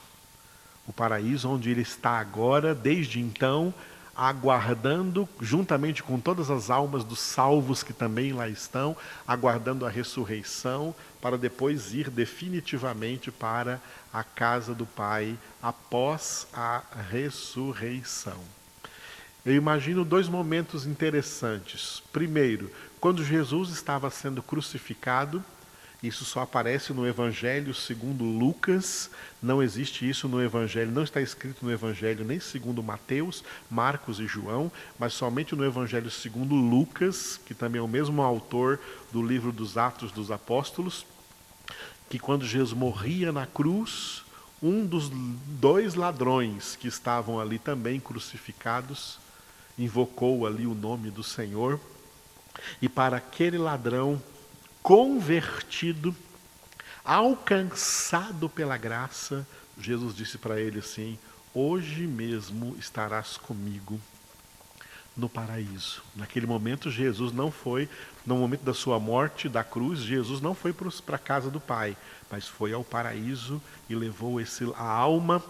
O 0.87 0.93
paraíso 0.93 1.49
onde 1.49 1.69
ele 1.69 1.81
está 1.81 2.19
agora, 2.19 2.73
desde 2.73 3.19
então, 3.19 3.73
aguardando, 4.15 5.27
juntamente 5.41 6.01
com 6.01 6.19
todas 6.19 6.49
as 6.49 6.69
almas 6.69 7.03
dos 7.03 7.19
salvos 7.19 7.83
que 7.83 7.93
também 7.93 8.31
lá 8.31 8.47
estão, 8.47 8.95
aguardando 9.27 9.85
a 9.85 9.89
ressurreição, 9.89 10.95
para 11.21 11.37
depois 11.37 11.93
ir 11.93 12.09
definitivamente 12.09 13.31
para 13.31 13.81
a 14.13 14.23
casa 14.23 14.73
do 14.73 14.85
Pai 14.85 15.37
após 15.61 16.47
a 16.53 16.81
ressurreição. 17.09 18.39
Eu 19.45 19.53
imagino 19.53 20.05
dois 20.05 20.27
momentos 20.27 20.85
interessantes. 20.85 22.01
Primeiro, 22.11 22.71
quando 22.99 23.23
Jesus 23.23 23.69
estava 23.69 24.09
sendo 24.09 24.41
crucificado, 24.41 25.43
isso 26.03 26.25
só 26.25 26.41
aparece 26.41 26.93
no 26.93 27.07
Evangelho 27.07 27.73
segundo 27.73 28.23
Lucas, 28.23 29.09
não 29.41 29.61
existe 29.61 30.07
isso 30.07 30.27
no 30.27 30.41
Evangelho, 30.41 30.91
não 30.91 31.03
está 31.03 31.21
escrito 31.21 31.65
no 31.65 31.71
Evangelho 31.71 32.23
nem 32.23 32.39
segundo 32.39 32.83
Mateus, 32.83 33.43
Marcos 33.69 34.19
e 34.19 34.27
João, 34.27 34.71
mas 34.99 35.13
somente 35.13 35.55
no 35.55 35.65
Evangelho 35.65 36.11
segundo 36.11 36.53
Lucas, 36.53 37.39
que 37.45 37.53
também 37.53 37.79
é 37.79 37.83
o 37.83 37.87
mesmo 37.87 38.21
autor 38.21 38.79
do 39.11 39.25
livro 39.25 39.51
dos 39.51 39.77
Atos 39.77 40.11
dos 40.11 40.31
Apóstolos, 40.31 41.05
que 42.09 42.19
quando 42.19 42.45
Jesus 42.45 42.77
morria 42.77 43.31
na 43.31 43.47
cruz, 43.47 44.23
um 44.61 44.85
dos 44.85 45.09
dois 45.09 45.95
ladrões 45.95 46.75
que 46.75 46.87
estavam 46.87 47.39
ali 47.39 47.57
também 47.59 47.99
crucificados 47.99 49.19
invocou 49.77 50.45
ali 50.45 50.65
o 50.65 50.73
nome 50.73 51.11
do 51.11 51.23
Senhor, 51.23 51.79
e 52.81 52.87
para 52.87 53.17
aquele 53.17 53.57
ladrão 53.57 54.21
convertido, 54.85 56.15
alcançado 57.03 58.47
pela 58.47 58.77
graça, 58.77 59.45
Jesus 59.79 60.15
disse 60.15 60.37
para 60.37 60.61
ele 60.61 60.77
assim: 60.77 61.17
Hoje 61.55 62.05
mesmo 62.05 62.75
estarás 62.77 63.35
comigo 63.35 63.99
no 65.17 65.27
paraíso. 65.27 66.03
Naquele 66.15 66.45
momento, 66.45 66.91
Jesus 66.91 67.33
não 67.33 67.49
foi, 67.49 67.89
no 68.27 68.35
momento 68.35 68.61
da 68.61 68.75
sua 68.75 68.99
morte, 68.99 69.49
da 69.49 69.63
cruz, 69.63 70.01
Jesus 70.01 70.39
não 70.39 70.53
foi 70.53 70.71
para 70.71 71.15
a 71.15 71.19
casa 71.19 71.49
do 71.49 71.59
Pai, 71.59 71.97
mas 72.29 72.47
foi 72.47 72.71
ao 72.71 72.83
paraíso 72.83 73.59
e 73.89 73.95
levou 73.95 74.39
esse, 74.39 74.71
a 74.77 74.87
alma 74.87 75.43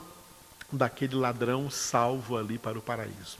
daquele 0.71 1.15
ladrão 1.15 1.69
salvo 1.69 2.37
ali 2.37 2.57
para 2.57 2.79
o 2.79 2.81
paraíso. 2.81 3.37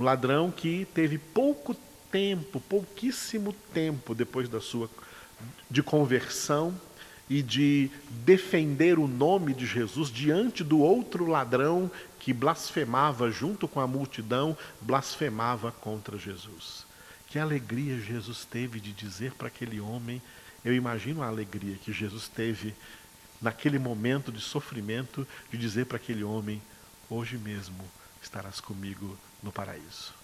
Um 0.00 0.04
ladrão 0.04 0.50
que 0.50 0.86
teve 0.94 1.18
pouco 1.18 1.76
tempo, 2.14 2.60
pouquíssimo 2.60 3.52
tempo 3.74 4.14
depois 4.14 4.48
da 4.48 4.60
sua 4.60 4.88
de 5.68 5.82
conversão 5.82 6.72
e 7.28 7.42
de 7.42 7.90
defender 8.24 9.00
o 9.00 9.08
nome 9.08 9.52
de 9.52 9.66
Jesus 9.66 10.10
diante 10.10 10.62
do 10.62 10.78
outro 10.78 11.26
ladrão 11.26 11.90
que 12.20 12.32
blasfemava 12.32 13.32
junto 13.32 13.66
com 13.66 13.80
a 13.80 13.86
multidão, 13.88 14.56
blasfemava 14.80 15.72
contra 15.72 16.16
Jesus. 16.16 16.86
Que 17.26 17.36
alegria 17.36 17.98
Jesus 17.98 18.44
teve 18.44 18.78
de 18.78 18.92
dizer 18.92 19.32
para 19.32 19.48
aquele 19.48 19.80
homem, 19.80 20.22
eu 20.64 20.72
imagino 20.72 21.20
a 21.20 21.26
alegria 21.26 21.74
que 21.82 21.92
Jesus 21.92 22.28
teve 22.28 22.76
naquele 23.42 23.80
momento 23.80 24.30
de 24.30 24.40
sofrimento, 24.40 25.26
de 25.50 25.58
dizer 25.58 25.86
para 25.86 25.96
aquele 25.96 26.22
homem: 26.22 26.62
hoje 27.10 27.36
mesmo 27.36 27.84
estarás 28.22 28.60
comigo 28.60 29.18
no 29.42 29.50
paraíso. 29.50 30.23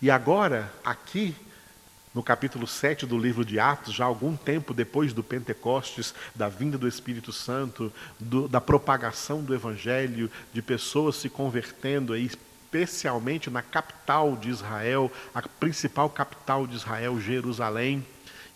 E 0.00 0.10
agora, 0.10 0.72
aqui, 0.84 1.34
no 2.14 2.22
capítulo 2.22 2.66
7 2.66 3.06
do 3.06 3.18
livro 3.18 3.44
de 3.44 3.58
Atos, 3.58 3.92
já 3.92 4.04
algum 4.04 4.36
tempo 4.36 4.72
depois 4.72 5.12
do 5.12 5.22
Pentecostes, 5.22 6.14
da 6.34 6.48
vinda 6.48 6.78
do 6.78 6.86
Espírito 6.86 7.32
Santo, 7.32 7.92
do, 8.20 8.46
da 8.46 8.60
propagação 8.60 9.42
do 9.42 9.52
Evangelho, 9.52 10.30
de 10.52 10.62
pessoas 10.62 11.16
se 11.16 11.28
convertendo 11.28 12.12
aí, 12.12 12.24
especialmente 12.26 13.50
na 13.50 13.62
capital 13.62 14.36
de 14.36 14.48
Israel, 14.48 15.10
a 15.34 15.42
principal 15.42 16.08
capital 16.08 16.66
de 16.66 16.76
Israel, 16.76 17.20
Jerusalém. 17.20 18.06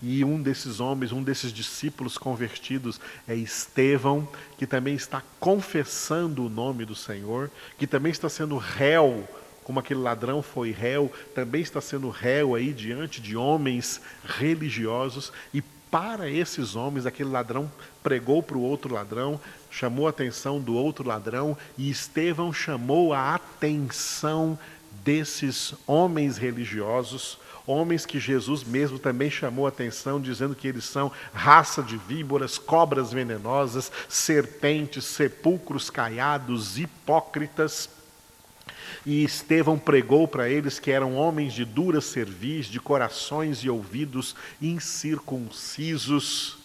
E 0.00 0.24
um 0.24 0.40
desses 0.40 0.78
homens, 0.78 1.10
um 1.10 1.24
desses 1.24 1.52
discípulos 1.52 2.16
convertidos 2.16 3.00
é 3.26 3.34
Estevão, 3.34 4.28
que 4.56 4.64
também 4.64 4.94
está 4.94 5.20
confessando 5.40 6.46
o 6.46 6.48
nome 6.48 6.84
do 6.84 6.94
Senhor, 6.94 7.50
que 7.76 7.88
também 7.88 8.12
está 8.12 8.28
sendo 8.28 8.56
réu 8.56 9.28
como 9.68 9.80
aquele 9.80 10.00
ladrão 10.00 10.40
foi 10.40 10.70
réu, 10.70 11.12
também 11.34 11.60
está 11.60 11.78
sendo 11.78 12.08
réu 12.08 12.54
aí 12.54 12.72
diante 12.72 13.20
de 13.20 13.36
homens 13.36 14.00
religiosos 14.24 15.30
e 15.52 15.60
para 15.90 16.26
esses 16.30 16.74
homens, 16.74 17.04
aquele 17.04 17.28
ladrão 17.28 17.70
pregou 18.02 18.42
para 18.42 18.56
o 18.56 18.62
outro 18.62 18.94
ladrão, 18.94 19.38
chamou 19.70 20.06
a 20.06 20.10
atenção 20.10 20.58
do 20.58 20.74
outro 20.74 21.06
ladrão, 21.06 21.54
e 21.76 21.90
Estevão 21.90 22.50
chamou 22.50 23.12
a 23.12 23.34
atenção 23.34 24.58
desses 25.04 25.74
homens 25.86 26.38
religiosos, 26.38 27.38
homens 27.66 28.06
que 28.06 28.18
Jesus 28.18 28.64
mesmo 28.64 28.98
também 28.98 29.30
chamou 29.30 29.66
a 29.66 29.68
atenção, 29.68 30.18
dizendo 30.18 30.54
que 30.54 30.68
eles 30.68 30.84
são 30.84 31.12
raça 31.34 31.82
de 31.82 31.98
víboras, 31.98 32.56
cobras 32.56 33.12
venenosas, 33.12 33.92
serpentes, 34.08 35.04
sepulcros 35.04 35.90
caiados, 35.90 36.78
hipócritas. 36.78 37.97
E 39.06 39.24
Estevão 39.24 39.78
pregou 39.78 40.26
para 40.26 40.48
eles 40.48 40.78
que 40.78 40.90
eram 40.90 41.14
homens 41.16 41.52
de 41.52 41.64
dura 41.64 42.00
cerviz, 42.00 42.66
de 42.66 42.80
corações 42.80 43.58
e 43.58 43.70
ouvidos 43.70 44.34
incircuncisos, 44.60 46.58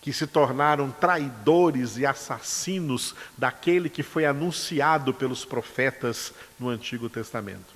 que 0.00 0.12
se 0.12 0.26
tornaram 0.26 0.90
traidores 0.90 1.96
e 1.96 2.04
assassinos 2.04 3.14
daquele 3.38 3.88
que 3.88 4.02
foi 4.02 4.26
anunciado 4.26 5.14
pelos 5.14 5.44
profetas 5.44 6.32
no 6.58 6.68
Antigo 6.68 7.08
Testamento. 7.08 7.74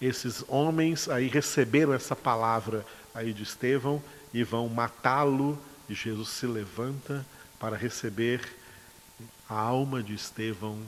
Esses 0.00 0.44
homens 0.48 1.08
aí 1.08 1.28
receberam 1.28 1.94
essa 1.94 2.16
palavra 2.16 2.84
aí 3.14 3.32
de 3.32 3.44
Estevão 3.44 4.02
e 4.32 4.42
vão 4.42 4.68
matá-lo, 4.68 5.56
e 5.88 5.94
Jesus 5.94 6.30
se 6.30 6.46
levanta 6.46 7.24
para 7.60 7.76
receber 7.76 8.40
a 9.48 9.54
alma 9.54 10.02
de 10.02 10.14
Estevão 10.14 10.78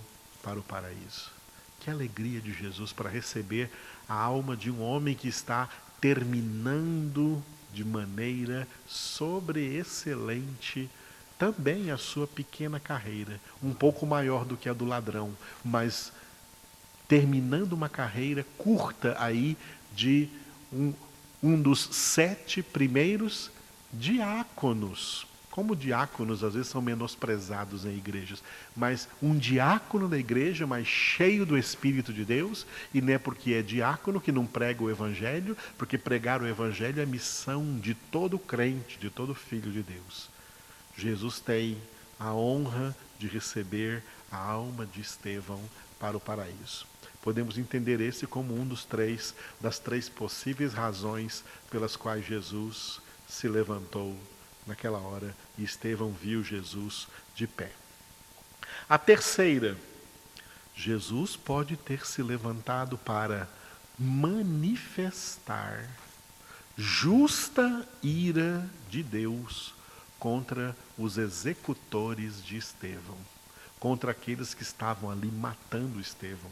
para 0.43 0.59
o 0.59 0.63
paraíso. 0.63 1.36
Que 1.81 1.91
alegria 1.91 2.41
de 2.41 2.53
Jesus 2.53 2.93
para 2.93 3.11
receber 3.11 3.71
a 4.09 4.15
alma 4.15 4.57
de 4.57 4.71
um 4.71 4.83
homem 4.83 5.15
que 5.15 5.29
está 5.29 5.69
terminando 6.01 7.43
de 7.73 7.85
maneira 7.85 8.67
sobreexcelente 8.87 10.89
também 11.39 11.91
a 11.91 11.99
sua 11.99 12.27
pequena 12.27 12.81
carreira, 12.81 13.39
um 13.63 13.75
pouco 13.75 14.07
maior 14.07 14.45
do 14.45 14.57
que 14.57 14.69
a 14.69 14.73
do 14.73 14.87
ladrão, 14.87 15.37
mas 15.65 16.13
terminando 17.07 17.75
uma 17.75 17.89
carreira 17.89 18.45
curta 18.57 19.15
aí 19.19 19.57
de 19.95 20.29
um, 20.73 20.95
um 21.43 21.61
dos 21.61 21.89
sete 21.93 22.63
primeiros 22.63 23.51
diáconos. 23.93 25.26
Como 25.57 25.75
diáconos 25.75 26.45
às 26.45 26.53
vezes 26.53 26.69
são 26.69 26.83
menosprezados 26.83 27.87
em 27.87 27.97
igrejas, 27.97 28.43
mas 28.77 29.09
um 29.23 29.35
diácono 29.35 30.07
da 30.07 30.19
igreja, 30.19 30.67
mas 30.67 30.87
cheio 30.87 31.47
do 31.47 31.57
Espírito 31.57 32.13
de 32.13 32.27
Deus, 32.27 32.67
e 32.93 33.01
não 33.01 33.15
é 33.15 33.17
porque 33.17 33.55
é 33.55 33.63
diácono 33.63 34.21
que 34.21 34.31
não 34.31 34.45
prega 34.45 34.85
o 34.85 34.91
Evangelho, 34.91 35.57
porque 35.79 35.97
pregar 35.97 36.43
o 36.43 36.47
Evangelho 36.47 37.01
é 37.01 37.07
missão 37.07 37.79
de 37.79 37.95
todo 37.95 38.39
crente, 38.39 38.99
de 38.99 39.09
todo 39.09 39.35
filho 39.35 39.73
de 39.73 39.83
Deus. 39.83 40.29
Jesus 40.95 41.41
tem 41.41 41.79
a 42.21 42.35
honra 42.35 42.95
de 43.19 43.27
receber 43.27 44.03
a 44.31 44.37
alma 44.37 44.85
de 44.85 45.01
Estevão 45.01 45.63
para 45.99 46.19
o 46.19 46.21
paraíso. 46.21 46.87
Podemos 47.23 47.57
entender 47.57 47.99
esse 48.03 48.27
como 48.27 48.55
um 48.55 48.67
dos 48.67 48.85
três 48.85 49.35
das 49.59 49.79
três 49.79 50.07
possíveis 50.07 50.75
razões 50.75 51.43
pelas 51.71 51.97
quais 51.97 52.27
Jesus 52.27 53.01
se 53.27 53.49
levantou 53.49 54.15
naquela 54.67 54.99
hora 54.99 55.35
e 55.57 55.65
Estevão 55.65 56.13
viu 56.13 56.43
Jesus 56.43 57.07
de 57.35 57.47
pé. 57.47 57.71
A 58.89 58.99
terceira, 58.99 59.77
Jesus 60.75 61.37
pode 61.37 61.77
ter 61.77 62.07
se 62.07 62.23
levantado 62.23 62.99
para 62.99 63.49
manifestar 63.99 65.89
justa 66.77 67.89
ira 68.03 68.69
de 68.91 69.03
Deus 69.03 69.75
contra 70.19 70.77
os 70.99 71.17
executores 71.17 72.45
de 72.45 72.57
Estevão, 72.57 73.17
contra 73.81 74.11
aqueles 74.11 74.53
que 74.53 74.63
estavam 74.63 75.11
ali 75.11 75.31
matando 75.31 76.01
Estevão. 76.01 76.51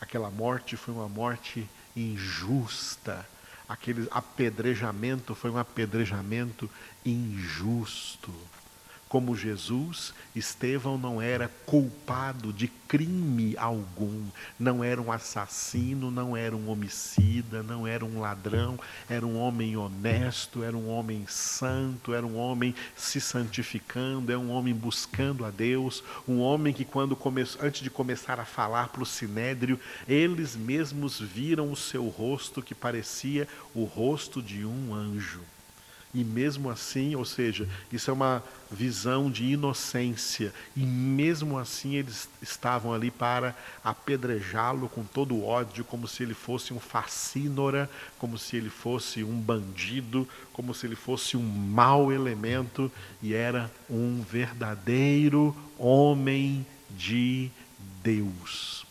Aquela 0.00 0.30
morte 0.30 0.76
foi 0.76 0.94
uma 0.94 1.08
morte 1.08 1.68
injusta, 1.94 3.26
aquele 3.68 4.06
apedrejamento 4.10 5.34
foi 5.34 5.50
um 5.50 5.58
apedrejamento 5.58 6.68
injusto. 7.04 8.32
Como 9.08 9.36
Jesus, 9.36 10.12
Estevão 10.34 10.98
não 10.98 11.22
era 11.22 11.48
culpado 11.64 12.52
de 12.52 12.66
crime 12.66 13.56
algum, 13.56 14.24
não 14.58 14.82
era 14.82 15.00
um 15.00 15.12
assassino, 15.12 16.10
não 16.10 16.36
era 16.36 16.56
um 16.56 16.68
homicida, 16.68 17.62
não 17.62 17.86
era 17.86 18.04
um 18.04 18.20
ladrão, 18.20 18.78
era 19.08 19.24
um 19.24 19.38
homem 19.38 19.76
honesto, 19.76 20.64
era 20.64 20.76
um 20.76 20.88
homem 20.88 21.24
santo, 21.28 22.12
era 22.12 22.26
um 22.26 22.36
homem 22.36 22.74
se 22.96 23.20
santificando, 23.20 24.32
é 24.32 24.36
um 24.36 24.50
homem 24.50 24.74
buscando 24.74 25.44
a 25.44 25.50
Deus, 25.50 26.02
um 26.26 26.40
homem 26.40 26.72
que 26.72 26.84
quando 26.84 27.16
antes 27.60 27.82
de 27.82 27.90
começar 27.90 28.40
a 28.40 28.44
falar 28.44 28.88
para 28.88 29.02
o 29.02 29.06
sinédrio, 29.06 29.78
eles 30.08 30.56
mesmos 30.56 31.20
viram 31.20 31.70
o 31.70 31.76
seu 31.76 32.08
rosto 32.08 32.62
que 32.62 32.74
parecia 32.74 33.46
o 33.74 33.84
rosto 33.84 34.42
de 34.42 34.64
um 34.64 34.92
anjo. 34.92 35.42
E 36.14 36.24
mesmo 36.24 36.70
assim, 36.70 37.14
ou 37.14 37.24
seja, 37.24 37.68
isso 37.92 38.10
é 38.10 38.12
uma 38.12 38.42
visão 38.70 39.30
de 39.30 39.44
inocência, 39.44 40.52
e 40.74 40.80
mesmo 40.80 41.58
assim 41.58 41.94
eles 41.94 42.28
estavam 42.42 42.92
ali 42.92 43.10
para 43.10 43.54
apedrejá-lo 43.84 44.88
com 44.88 45.04
todo 45.04 45.34
o 45.34 45.46
ódio, 45.46 45.84
como 45.84 46.08
se 46.08 46.22
ele 46.22 46.34
fosse 46.34 46.72
um 46.72 46.80
facínora, 46.80 47.88
como 48.18 48.38
se 48.38 48.56
ele 48.56 48.70
fosse 48.70 49.22
um 49.22 49.38
bandido, 49.38 50.28
como 50.52 50.74
se 50.74 50.86
ele 50.86 50.96
fosse 50.96 51.36
um 51.36 51.42
mau 51.42 52.10
elemento, 52.12 52.90
e 53.22 53.34
era 53.34 53.70
um 53.88 54.22
verdadeiro 54.22 55.54
homem 55.78 56.66
de 56.90 57.50
Deus. 58.02 58.86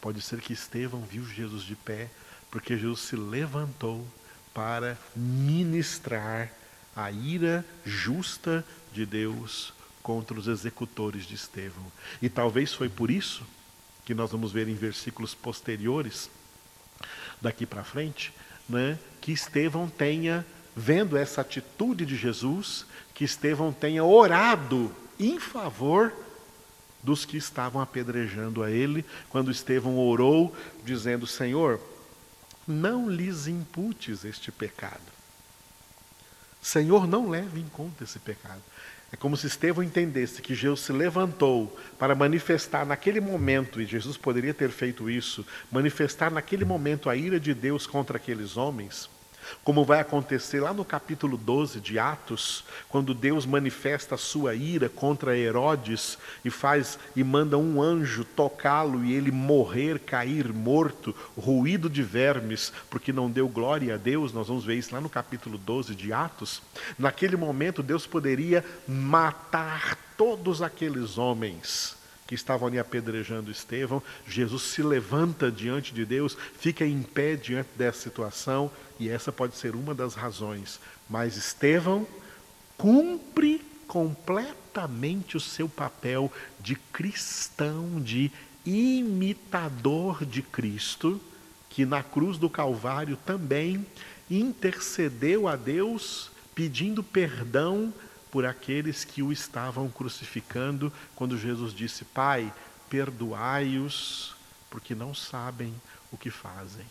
Pode 0.00 0.20
ser 0.20 0.40
que 0.40 0.52
Estevão 0.52 1.00
viu 1.00 1.24
Jesus 1.24 1.62
de 1.62 1.74
pé, 1.74 2.08
porque 2.50 2.76
Jesus 2.76 3.00
se 3.00 3.16
levantou 3.16 4.06
para 4.58 4.98
ministrar 5.14 6.50
a 6.96 7.12
ira 7.12 7.64
justa 7.86 8.64
de 8.92 9.06
Deus 9.06 9.72
contra 10.02 10.36
os 10.36 10.48
executores 10.48 11.26
de 11.26 11.36
Estevão. 11.36 11.86
E 12.20 12.28
talvez 12.28 12.74
foi 12.74 12.88
por 12.88 13.08
isso 13.08 13.44
que 14.04 14.14
nós 14.14 14.32
vamos 14.32 14.50
ver 14.50 14.66
em 14.66 14.74
versículos 14.74 15.32
posteriores, 15.32 16.28
daqui 17.40 17.64
para 17.64 17.84
frente, 17.84 18.32
né, 18.68 18.98
que 19.20 19.30
Estevão 19.30 19.88
tenha, 19.88 20.44
vendo 20.74 21.16
essa 21.16 21.42
atitude 21.42 22.04
de 22.04 22.16
Jesus, 22.16 22.84
que 23.14 23.22
Estevão 23.22 23.72
tenha 23.72 24.02
orado 24.02 24.92
em 25.20 25.38
favor 25.38 26.12
dos 27.00 27.24
que 27.24 27.36
estavam 27.36 27.80
apedrejando 27.80 28.64
a 28.64 28.72
ele, 28.72 29.04
quando 29.30 29.52
Estevão 29.52 29.96
orou, 29.96 30.52
dizendo: 30.84 31.28
Senhor, 31.28 31.80
não 32.68 33.08
lhes 33.08 33.46
imputes 33.46 34.24
este 34.24 34.52
pecado. 34.52 35.00
Senhor, 36.60 37.06
não 37.06 37.28
leve 37.28 37.60
em 37.60 37.68
conta 37.68 38.04
esse 38.04 38.18
pecado. 38.18 38.62
É 39.10 39.16
como 39.16 39.36
se 39.36 39.46
Estevão 39.46 39.82
entendesse 39.82 40.42
que 40.42 40.54
Jesus 40.54 40.80
se 40.80 40.92
levantou 40.92 41.74
para 41.98 42.14
manifestar 42.14 42.84
naquele 42.84 43.20
momento, 43.20 43.80
e 43.80 43.86
Jesus 43.86 44.18
poderia 44.18 44.52
ter 44.52 44.70
feito 44.70 45.08
isso, 45.08 45.46
manifestar 45.72 46.30
naquele 46.30 46.64
momento 46.64 47.08
a 47.08 47.16
ira 47.16 47.40
de 47.40 47.54
Deus 47.54 47.86
contra 47.86 48.18
aqueles 48.18 48.56
homens 48.56 49.08
como 49.64 49.84
vai 49.84 50.00
acontecer 50.00 50.60
lá 50.60 50.72
no 50.72 50.84
capítulo 50.84 51.36
12 51.36 51.80
de 51.80 51.98
Atos, 51.98 52.64
quando 52.88 53.14
Deus 53.14 53.44
manifesta 53.44 54.14
a 54.14 54.18
sua 54.18 54.54
ira 54.54 54.88
contra 54.88 55.36
Herodes 55.36 56.18
e 56.44 56.50
faz 56.50 56.98
e 57.14 57.22
manda 57.24 57.58
um 57.58 57.82
anjo 57.82 58.24
tocá-lo 58.24 59.04
e 59.04 59.12
ele 59.12 59.30
morrer, 59.30 59.98
cair 59.98 60.52
morto, 60.52 61.14
ruído 61.36 61.90
de 61.90 62.02
vermes, 62.02 62.72
porque 62.88 63.12
não 63.12 63.30
deu 63.30 63.48
glória 63.48 63.94
a 63.94 63.98
Deus. 63.98 64.32
Nós 64.32 64.48
vamos 64.48 64.64
ver 64.64 64.76
isso 64.76 64.94
lá 64.94 65.00
no 65.00 65.08
capítulo 65.08 65.58
12 65.58 65.94
de 65.94 66.12
Atos. 66.12 66.62
Naquele 66.98 67.36
momento 67.36 67.82
Deus 67.82 68.06
poderia 68.06 68.64
matar 68.86 69.96
todos 70.16 70.62
aqueles 70.62 71.18
homens 71.18 71.97
que 72.28 72.34
estavam 72.34 72.68
ali 72.68 72.78
apedrejando 72.78 73.50
Estevão. 73.50 74.02
Jesus 74.28 74.62
se 74.62 74.82
levanta 74.82 75.50
diante 75.50 75.94
de 75.94 76.04
Deus, 76.04 76.36
fica 76.58 76.84
em 76.84 77.02
pé 77.02 77.34
diante 77.34 77.70
dessa 77.74 78.02
situação, 78.02 78.70
e 79.00 79.08
essa 79.08 79.32
pode 79.32 79.56
ser 79.56 79.74
uma 79.74 79.94
das 79.94 80.14
razões. 80.14 80.78
Mas 81.08 81.38
Estevão 81.38 82.06
cumpre 82.76 83.64
completamente 83.88 85.38
o 85.38 85.40
seu 85.40 85.70
papel 85.70 86.30
de 86.60 86.76
cristão, 86.92 87.98
de 87.98 88.30
imitador 88.64 90.26
de 90.26 90.42
Cristo, 90.42 91.18
que 91.70 91.86
na 91.86 92.02
cruz 92.02 92.36
do 92.36 92.50
Calvário 92.50 93.16
também 93.24 93.86
intercedeu 94.30 95.48
a 95.48 95.56
Deus 95.56 96.30
pedindo 96.54 97.02
perdão 97.02 97.90
por 98.30 98.44
aqueles 98.44 99.04
que 99.04 99.22
o 99.22 99.32
estavam 99.32 99.88
crucificando, 99.88 100.92
quando 101.14 101.38
Jesus 101.38 101.72
disse: 101.72 102.04
Pai, 102.04 102.52
perdoai-os, 102.88 104.34
porque 104.70 104.94
não 104.94 105.14
sabem 105.14 105.74
o 106.10 106.16
que 106.16 106.30
fazem. 106.30 106.86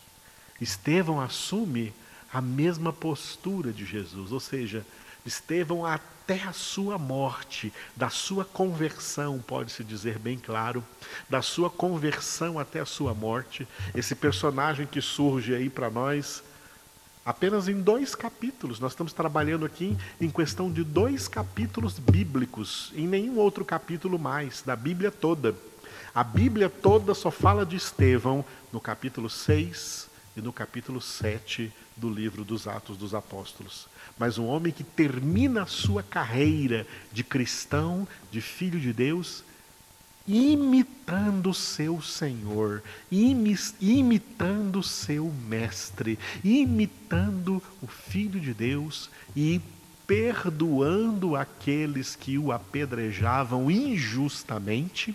Estevão 0.60 1.20
assume 1.20 1.92
a 2.32 2.40
mesma 2.40 2.92
postura 2.92 3.72
de 3.72 3.84
Jesus, 3.84 4.32
ou 4.32 4.40
seja, 4.40 4.84
Estevão, 5.24 5.84
até 5.84 6.42
a 6.42 6.52
sua 6.52 6.98
morte, 6.98 7.72
da 7.96 8.08
sua 8.08 8.44
conversão, 8.44 9.38
pode-se 9.38 9.82
dizer 9.82 10.18
bem 10.18 10.38
claro, 10.38 10.84
da 11.28 11.42
sua 11.42 11.70
conversão 11.70 12.58
até 12.58 12.80
a 12.80 12.86
sua 12.86 13.14
morte, 13.14 13.66
esse 13.94 14.14
personagem 14.14 14.86
que 14.86 15.00
surge 15.00 15.54
aí 15.54 15.68
para 15.68 15.90
nós 15.90 16.42
Apenas 17.28 17.68
em 17.68 17.78
dois 17.78 18.14
capítulos, 18.14 18.80
nós 18.80 18.92
estamos 18.92 19.12
trabalhando 19.12 19.66
aqui 19.66 19.94
em 20.18 20.30
questão 20.30 20.72
de 20.72 20.82
dois 20.82 21.28
capítulos 21.28 21.98
bíblicos, 21.98 22.90
em 22.96 23.06
nenhum 23.06 23.36
outro 23.36 23.66
capítulo 23.66 24.18
mais, 24.18 24.62
da 24.62 24.74
Bíblia 24.74 25.10
toda. 25.10 25.54
A 26.14 26.24
Bíblia 26.24 26.70
toda 26.70 27.12
só 27.12 27.30
fala 27.30 27.66
de 27.66 27.76
Estevão 27.76 28.42
no 28.72 28.80
capítulo 28.80 29.28
6 29.28 30.08
e 30.38 30.40
no 30.40 30.54
capítulo 30.54 31.02
7 31.02 31.70
do 31.94 32.08
livro 32.08 32.44
dos 32.44 32.66
Atos 32.66 32.96
dos 32.96 33.12
Apóstolos. 33.12 33.88
Mas 34.18 34.38
um 34.38 34.46
homem 34.46 34.72
que 34.72 34.82
termina 34.82 35.64
a 35.64 35.66
sua 35.66 36.02
carreira 36.02 36.86
de 37.12 37.22
cristão, 37.22 38.08
de 38.32 38.40
filho 38.40 38.80
de 38.80 38.90
Deus, 38.90 39.44
imitando 40.28 41.54
seu 41.54 42.02
Senhor, 42.02 42.82
imitando 43.10 44.82
seu 44.82 45.32
Mestre, 45.48 46.18
imitando 46.44 47.62
o 47.80 47.86
Filho 47.86 48.38
de 48.38 48.52
Deus 48.52 49.08
e 49.34 49.60
perdoando 50.06 51.34
aqueles 51.34 52.14
que 52.14 52.38
o 52.38 52.52
apedrejavam 52.52 53.70
injustamente, 53.70 55.14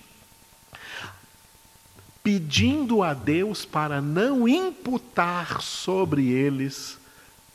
pedindo 2.24 3.04
a 3.04 3.14
Deus 3.14 3.66
para 3.66 4.02
não 4.02 4.48
imputar 4.48 5.62
sobre 5.62 6.32
eles 6.32 6.98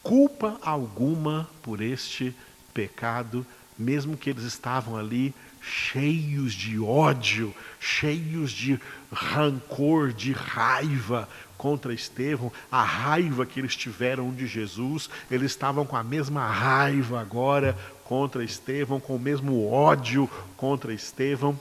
culpa 0.02 0.58
alguma 0.62 1.48
por 1.62 1.80
este 1.80 2.34
pecado, 2.72 3.46
mesmo 3.78 4.16
que 4.16 4.30
eles 4.30 4.44
estavam 4.44 4.96
ali 4.96 5.34
cheios 5.68 6.52
de 6.54 6.78
ódio, 6.80 7.54
cheios 7.78 8.50
de 8.50 8.80
rancor, 9.12 10.12
de 10.12 10.32
raiva 10.32 11.28
contra 11.56 11.92
Estevão, 11.92 12.52
a 12.70 12.82
raiva 12.82 13.44
que 13.44 13.60
eles 13.60 13.76
tiveram 13.76 14.32
de 14.32 14.46
Jesus, 14.46 15.10
eles 15.30 15.50
estavam 15.50 15.84
com 15.84 15.96
a 15.96 16.04
mesma 16.04 16.46
raiva 16.46 17.20
agora 17.20 17.76
contra 18.04 18.44
Estevão, 18.44 18.98
com 18.98 19.16
o 19.16 19.20
mesmo 19.20 19.70
ódio 19.70 20.30
contra 20.56 20.94
Estevão. 20.94 21.58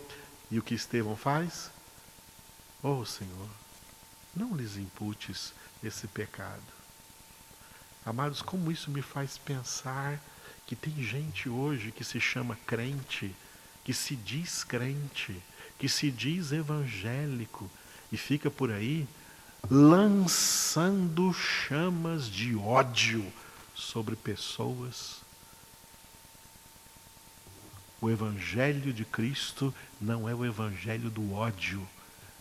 E 0.49 0.57
o 0.57 0.63
que 0.63 0.75
Estevão 0.75 1.15
faz? 1.15 1.69
Oh 2.81 3.03
Senhor, 3.03 3.49
não 4.35 4.55
lhes 4.55 4.77
imputes 4.77 5.53
esse 5.83 6.07
pecado. 6.07 6.77
Amados, 8.05 8.41
como 8.41 8.71
isso 8.71 8.89
me 8.89 9.01
faz 9.01 9.37
pensar 9.37 10.21
que 10.65 10.75
tem 10.75 10.93
gente 11.03 11.49
hoje 11.49 11.91
que 11.91 12.03
se 12.03 12.21
chama 12.21 12.57
crente, 12.65 13.35
que 13.87 13.93
se 13.93 14.17
diz 14.17 14.65
crente, 14.65 15.41
que 15.79 15.87
se 15.87 16.11
diz 16.11 16.51
evangélico 16.51 17.71
e 18.11 18.17
fica 18.17 18.51
por 18.51 18.69
aí 18.69 19.07
lançando 19.71 21.31
chamas 21.31 22.29
de 22.29 22.53
ódio 22.53 23.25
sobre 23.73 24.17
pessoas. 24.17 25.21
O 28.01 28.09
Evangelho 28.09 28.91
de 28.91 29.05
Cristo 29.05 29.73
não 30.01 30.27
é 30.27 30.35
o 30.35 30.45
Evangelho 30.45 31.09
do 31.09 31.31
ódio, 31.31 31.87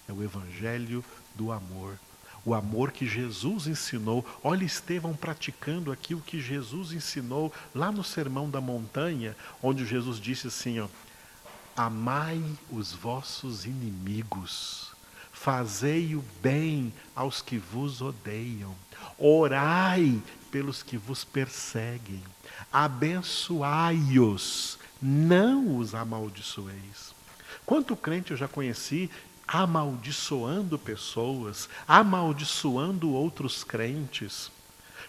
é 0.08 0.12
o 0.12 0.24
Evangelho 0.24 1.04
do 1.36 1.52
amor. 1.52 1.96
O 2.44 2.54
amor 2.54 2.90
que 2.90 3.06
Jesus 3.06 3.68
ensinou. 3.68 4.26
Olha 4.42 4.64
Estevão 4.64 5.14
praticando 5.14 5.92
aqui 5.92 6.12
o 6.12 6.20
que 6.20 6.40
Jesus 6.40 6.90
ensinou 6.90 7.52
lá 7.72 7.92
no 7.92 8.02
Sermão 8.02 8.50
da 8.50 8.60
Montanha, 8.60 9.36
onde 9.62 9.86
Jesus 9.86 10.20
disse 10.20 10.48
assim: 10.48 10.80
ó, 10.80 10.88
Amai 11.76 12.42
os 12.70 12.92
vossos 12.92 13.66
inimigos. 13.66 14.92
Fazei 15.30 16.16
o 16.16 16.24
bem 16.42 16.92
aos 17.14 17.42
que 17.42 17.58
vos 17.58 18.00
odeiam, 18.00 18.74
orai 19.18 20.18
pelos 20.50 20.82
que 20.82 20.96
vos 20.96 21.22
perseguem, 21.22 22.22
abençoai-os, 22.72 24.78
não 25.00 25.76
os 25.76 25.94
amaldiçoeis. 25.94 27.14
Quanto 27.66 27.94
crente 27.94 28.30
eu 28.30 28.36
já 28.36 28.48
conheci 28.48 29.10
amaldiçoando 29.46 30.78
pessoas, 30.78 31.68
amaldiçoando 31.86 33.10
outros 33.10 33.62
crentes, 33.62 34.50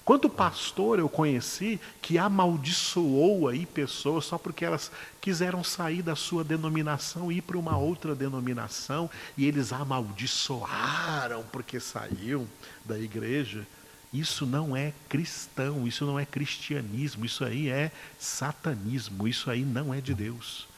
Quanto 0.08 0.30
pastor 0.30 1.00
eu 1.00 1.10
conheci 1.10 1.82
que 2.02 2.18
amaldiçoou 2.18 3.50
aí 3.50 3.66
pessoas 3.66 4.24
só 4.24 4.38
porque 4.38 4.64
elas 4.64 4.90
quiseram 5.20 5.66
sair 5.66 6.02
da 6.02 6.16
sua 6.16 6.46
denominação 6.46 7.30
e 7.30 7.40
ir 7.40 7.42
para 7.42 7.58
uma 7.58 7.78
outra 7.78 8.16
denominação 8.16 9.10
e 9.38 9.46
eles 9.46 9.74
amaldiçoaram 9.74 11.44
porque 11.52 11.78
saíram 11.82 12.48
da 12.86 12.98
igreja. 12.98 13.68
Isso 14.14 14.46
não 14.46 14.78
é 14.78 14.94
cristão, 15.10 15.86
isso 15.86 16.06
não 16.06 16.18
é 16.18 16.26
cristianismo, 16.26 17.26
isso 17.26 17.44
aí 17.44 17.68
é 17.68 17.92
satanismo, 18.18 19.28
isso 19.28 19.52
aí 19.52 19.66
não 19.66 19.94
é 19.94 20.00
de 20.00 20.14
Deus. 20.14 20.70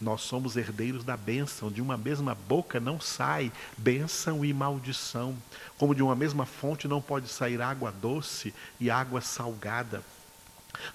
Nós 0.00 0.22
somos 0.22 0.56
herdeiros 0.56 1.04
da 1.04 1.16
bênção, 1.16 1.70
de 1.70 1.82
uma 1.82 1.96
mesma 1.96 2.34
boca 2.34 2.80
não 2.80 2.98
sai 2.98 3.52
bênção 3.76 4.44
e 4.44 4.52
maldição. 4.52 5.36
Como 5.76 5.94
de 5.94 6.02
uma 6.02 6.16
mesma 6.16 6.46
fonte 6.46 6.88
não 6.88 7.02
pode 7.02 7.28
sair 7.28 7.60
água 7.60 7.92
doce 7.92 8.54
e 8.78 8.90
água 8.90 9.20
salgada. 9.20 10.02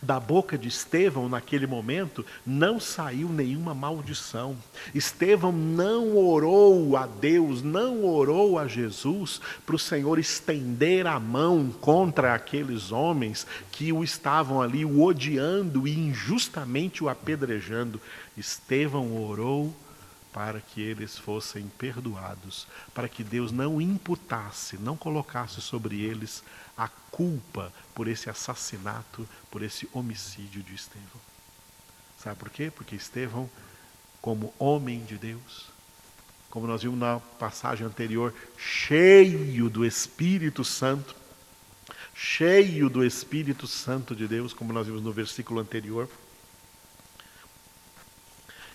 Da 0.02 0.20
boca 0.20 0.58
de 0.58 0.68
Estevão, 0.68 1.30
naquele 1.30 1.68
momento, 1.68 2.26
não 2.46 2.80
saiu 2.80 3.30
nenhuma 3.30 3.74
maldição. 3.74 4.56
Estevão 4.94 5.52
não 5.52 6.18
orou 6.18 6.96
a 6.98 7.06
Deus, 7.06 7.62
não 7.62 8.06
orou 8.06 8.58
a 8.60 8.68
Jesus 8.68 9.42
para 9.66 9.76
o 9.76 9.80
Senhor 9.80 10.20
estender 10.20 11.08
a 11.08 11.20
mão 11.20 11.74
contra 11.82 12.34
aqueles 12.34 12.92
homens 12.92 13.48
que 13.72 13.92
o 13.92 14.04
estavam 14.04 14.62
ali 14.62 14.86
o 14.86 15.04
odiando 15.04 15.88
e 15.88 15.98
injustamente 15.98 17.04
o 17.04 17.10
apedrejando. 17.10 18.00
Estevão 18.38 19.24
orou 19.24 19.74
para 20.36 20.60
que 20.60 20.82
eles 20.82 21.18
fossem 21.18 21.66
perdoados, 21.78 22.68
para 22.94 23.08
que 23.08 23.24
Deus 23.24 23.54
não 23.54 23.80
imputasse, 23.80 24.78
não 24.78 24.98
colocasse 24.98 25.62
sobre 25.62 26.02
eles 26.02 26.44
a 26.78 26.90
culpa 26.90 27.72
por 27.94 28.06
esse 28.06 28.30
assassinato, 28.30 29.26
por 29.50 29.62
esse 29.62 29.88
homicídio 29.94 30.62
de 30.62 30.76
Estevão. 30.76 31.22
Sabe 32.22 32.36
por 32.36 32.50
quê? 32.50 32.70
Porque 32.70 32.98
Estevão, 32.98 33.50
como 34.22 34.54
homem 34.60 35.06
de 35.06 35.18
Deus, 35.18 35.68
como 36.50 36.68
nós 36.68 36.82
vimos 36.82 37.00
na 37.00 37.22
passagem 37.40 37.88
anterior, 37.88 38.34
cheio 38.58 39.70
do 39.70 39.86
Espírito 39.86 40.66
Santo, 40.66 41.16
cheio 42.14 42.90
do 42.90 43.06
Espírito 43.06 43.68
Santo 43.68 44.14
de 44.14 44.28
Deus, 44.28 44.52
como 44.52 44.74
nós 44.74 44.86
vimos 44.86 45.02
no 45.02 45.14
versículo 45.14 45.62
anterior, 45.62 46.10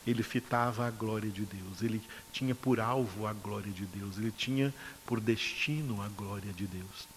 ele 0.06 0.22
fitava 0.22 0.86
a 0.86 0.90
glória 0.90 1.30
de 1.30 1.44
Deus, 1.44 1.82
ele 1.82 2.02
tinha 2.32 2.54
por 2.54 2.80
alvo 2.80 3.26
a 3.26 3.32
glória 3.32 3.72
de 3.72 3.86
Deus, 3.86 4.18
ele 4.18 4.32
tinha 4.32 4.74
por 5.04 5.20
destino 5.20 6.00
a 6.02 6.08
glória 6.08 6.52
de 6.52 6.66
Deus 6.66 7.08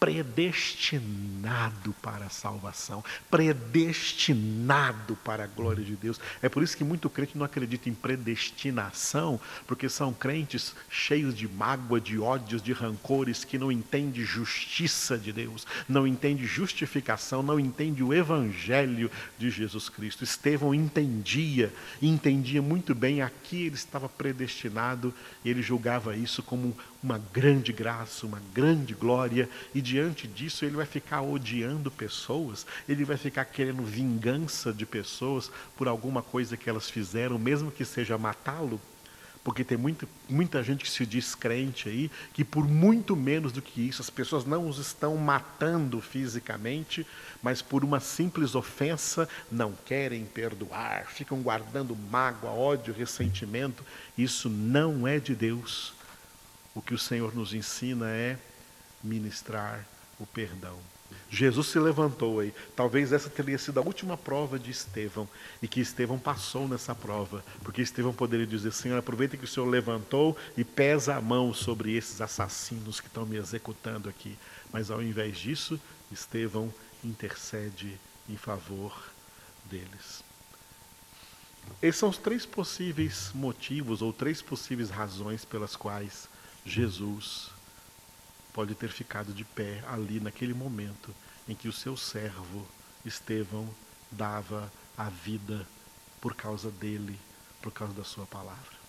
predestinado 0.00 1.94
para 2.00 2.24
a 2.24 2.30
salvação, 2.30 3.04
predestinado 3.30 5.14
para 5.16 5.44
a 5.44 5.46
glória 5.46 5.84
de 5.84 5.94
Deus. 5.94 6.18
É 6.40 6.48
por 6.48 6.62
isso 6.62 6.74
que 6.74 6.82
muito 6.82 7.10
crente 7.10 7.36
não 7.36 7.44
acredita 7.44 7.90
em 7.90 7.94
predestinação, 7.94 9.38
porque 9.66 9.90
são 9.90 10.14
crentes 10.14 10.74
cheios 10.88 11.36
de 11.36 11.46
mágoa, 11.46 12.00
de 12.00 12.18
ódios, 12.18 12.62
de 12.62 12.72
rancores, 12.72 13.44
que 13.44 13.58
não 13.58 13.70
entendem 13.70 14.24
justiça 14.24 15.18
de 15.18 15.32
Deus, 15.32 15.66
não 15.86 16.06
entendem 16.06 16.46
justificação, 16.46 17.42
não 17.42 17.60
entendem 17.60 18.02
o 18.02 18.14
evangelho 18.14 19.10
de 19.38 19.50
Jesus 19.50 19.90
Cristo. 19.90 20.24
Estevão 20.24 20.74
entendia, 20.74 21.70
entendia 22.00 22.62
muito 22.62 22.94
bem 22.94 23.20
aqui 23.20 23.66
ele 23.66 23.74
estava 23.74 24.08
predestinado, 24.08 25.12
e 25.44 25.50
ele 25.50 25.60
julgava 25.62 26.16
isso 26.16 26.42
como 26.42 26.74
uma 27.02 27.18
grande 27.32 27.72
graça, 27.72 28.26
uma 28.26 28.40
grande 28.54 28.94
glória, 28.94 29.48
e 29.74 29.80
diante 29.80 30.28
disso 30.28 30.64
ele 30.64 30.76
vai 30.76 30.86
ficar 30.86 31.22
odiando 31.22 31.90
pessoas, 31.90 32.66
ele 32.88 33.04
vai 33.04 33.16
ficar 33.16 33.44
querendo 33.46 33.82
vingança 33.82 34.72
de 34.72 34.84
pessoas 34.84 35.50
por 35.76 35.88
alguma 35.88 36.22
coisa 36.22 36.56
que 36.56 36.68
elas 36.68 36.90
fizeram, 36.90 37.38
mesmo 37.38 37.70
que 37.70 37.84
seja 37.84 38.18
matá-lo. 38.18 38.80
Porque 39.42 39.64
tem 39.64 39.78
muito, 39.78 40.06
muita 40.28 40.62
gente 40.62 40.84
que 40.84 40.90
se 40.90 41.06
diz 41.06 41.34
crente 41.34 41.88
aí, 41.88 42.10
que 42.34 42.44
por 42.44 42.68
muito 42.68 43.16
menos 43.16 43.52
do 43.52 43.62
que 43.62 43.80
isso, 43.80 44.02
as 44.02 44.10
pessoas 44.10 44.44
não 44.44 44.68
os 44.68 44.76
estão 44.76 45.16
matando 45.16 45.98
fisicamente, 46.02 47.06
mas 47.42 47.62
por 47.62 47.82
uma 47.82 48.00
simples 48.00 48.54
ofensa 48.54 49.26
não 49.50 49.72
querem 49.86 50.26
perdoar, 50.26 51.06
ficam 51.06 51.40
guardando 51.40 51.96
mágoa, 51.96 52.50
ódio, 52.50 52.92
ressentimento. 52.92 53.82
Isso 54.16 54.50
não 54.50 55.08
é 55.08 55.18
de 55.18 55.34
Deus 55.34 55.94
o 56.74 56.82
que 56.82 56.94
o 56.94 56.98
Senhor 56.98 57.34
nos 57.34 57.52
ensina 57.52 58.10
é 58.10 58.38
ministrar 59.02 59.86
o 60.18 60.26
perdão. 60.26 60.78
Jesus 61.28 61.68
se 61.68 61.78
levantou 61.78 62.40
aí. 62.40 62.52
Talvez 62.74 63.12
essa 63.12 63.28
teria 63.30 63.58
sido 63.58 63.78
a 63.78 63.82
última 63.82 64.16
prova 64.16 64.58
de 64.58 64.70
Estevão 64.70 65.28
e 65.62 65.68
que 65.68 65.80
Estevão 65.80 66.18
passou 66.18 66.68
nessa 66.68 66.94
prova, 66.94 67.44
porque 67.62 67.82
Estevão 67.82 68.12
poderia 68.12 68.46
dizer: 68.46 68.72
Senhor, 68.72 68.98
aproveita 68.98 69.36
que 69.36 69.44
o 69.44 69.48
Senhor 69.48 69.66
levantou 69.66 70.36
e 70.56 70.64
pesa 70.64 71.16
a 71.16 71.20
mão 71.20 71.52
sobre 71.54 71.96
esses 71.96 72.20
assassinos 72.20 73.00
que 73.00 73.06
estão 73.06 73.26
me 73.26 73.36
executando 73.36 74.08
aqui. 74.08 74.36
Mas 74.72 74.90
ao 74.90 75.02
invés 75.02 75.38
disso, 75.38 75.80
Estevão 76.12 76.72
intercede 77.04 77.98
em 78.28 78.36
favor 78.36 78.92
deles. 79.64 80.22
Esses 81.82 82.00
são 82.00 82.08
os 82.08 82.18
três 82.18 82.44
possíveis 82.44 83.30
motivos 83.34 84.02
ou 84.02 84.12
três 84.12 84.42
possíveis 84.42 84.90
razões 84.90 85.44
pelas 85.44 85.76
quais 85.76 86.28
Jesus 86.64 87.50
pode 88.52 88.74
ter 88.74 88.90
ficado 88.90 89.32
de 89.32 89.44
pé 89.44 89.82
ali 89.88 90.20
naquele 90.20 90.54
momento 90.54 91.14
em 91.48 91.54
que 91.54 91.68
o 91.68 91.72
seu 91.72 91.96
servo 91.96 92.66
Estevão 93.04 93.68
dava 94.10 94.70
a 94.96 95.08
vida 95.08 95.66
por 96.20 96.34
causa 96.34 96.70
dele, 96.70 97.18
por 97.62 97.72
causa 97.72 97.94
da 97.94 98.04
sua 98.04 98.26
palavra. 98.26 98.80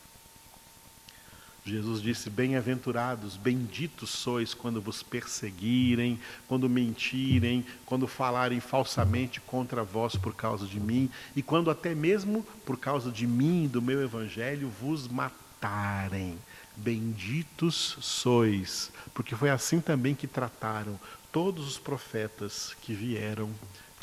Jesus 1.64 2.02
disse: 2.02 2.30
Bem-aventurados, 2.30 3.38
benditos 3.38 4.10
sois 4.10 4.54
quando 4.54 4.82
vos 4.82 5.04
perseguirem, 5.04 6.20
quando 6.48 6.68
mentirem, 6.68 7.66
quando 7.86 8.08
falarem 8.08 8.60
falsamente 8.60 9.40
contra 9.40 9.84
vós 9.84 10.16
por 10.16 10.36
causa 10.36 10.66
de 10.66 10.80
mim, 10.80 11.10
e 11.36 11.44
quando 11.44 11.70
até 11.70 11.94
mesmo 11.94 12.44
por 12.66 12.78
causa 12.78 13.12
de 13.12 13.28
mim, 13.28 13.68
do 13.68 13.82
meu 13.82 14.02
evangelho, 14.02 14.70
vos 14.70 15.08
matarem. 15.08 16.38
Benditos 16.84 17.98
sois, 18.02 18.92
porque 19.14 19.36
foi 19.36 19.52
assim 19.52 19.80
também 19.80 20.16
que 20.16 20.26
trataram 20.26 21.00
todos 21.32 21.68
os 21.68 21.78
profetas 21.78 22.76
que 22.82 22.92
vieram, 22.92 23.52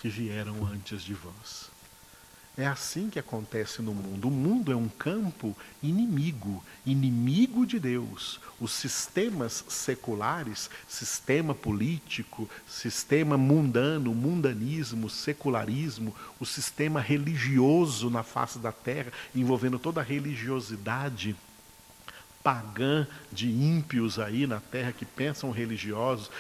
que 0.01 0.09
vieram 0.09 0.65
antes 0.65 1.03
de 1.03 1.13
vós. 1.13 1.71
É 2.57 2.67
assim 2.67 3.11
que 3.11 3.19
acontece 3.19 3.83
no 3.83 3.93
mundo. 3.93 4.29
O 4.29 4.31
mundo 4.31 4.73
é 4.73 4.77
um 4.77 4.89
campo 4.89 5.57
inimigo, 5.83 6.65
inimigo 6.85 7.67
de 7.67 7.81
Deus. 7.81 8.41
Os 8.61 8.73
sistemas 8.73 9.65
seculares, 9.69 10.71
sistema 10.89 11.55
político, 11.55 12.51
sistema 12.67 13.37
mundano, 13.37 14.15
mundanismo, 14.15 15.11
secularismo, 15.11 16.15
o 16.39 16.47
sistema 16.47 17.01
religioso 17.01 18.09
na 18.11 18.23
face 18.23 18.59
da 18.59 18.73
terra, 18.73 19.13
envolvendo 19.35 19.79
toda 19.79 20.01
a 20.01 20.05
religiosidade 20.05 21.37
pagã 22.49 23.07
de 23.31 23.47
ímpios 23.47 24.19
aí 24.19 24.47
na 24.47 24.59
terra 24.59 24.91
que 24.91 25.05
pensam 25.05 25.51
religiosos, 25.51 26.31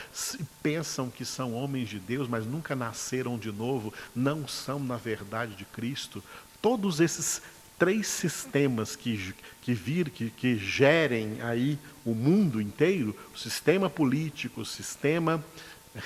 pensam 0.63 1.11
que 1.11 1.23
são 1.23 1.53
homens 1.53 1.91
de 1.91 1.99
Deus, 1.99 2.27
mas 2.27 2.47
nunca 2.47 2.75
nasceram 2.75 3.37
de 3.37 3.53
novo, 3.53 3.93
não 4.17 4.49
são 4.49 4.79
na 4.79 4.97
verdade 4.97 5.55
de 5.55 5.67
Cristo. 5.67 6.25
Todos 6.63 6.99
esses 6.99 7.43
três 7.79 8.07
sistemas 8.07 8.97
que, 8.97 9.35
que 9.61 9.75
vir, 9.75 10.09
que, 10.09 10.31
que 10.31 10.57
gerem 10.57 11.43
aí 11.43 11.79
o 12.07 12.15
mundo 12.15 12.59
inteiro, 12.59 13.15
o 13.35 13.39
sistema 13.39 13.91
político, 13.91 14.63
o 14.63 14.67
sistema 14.67 15.45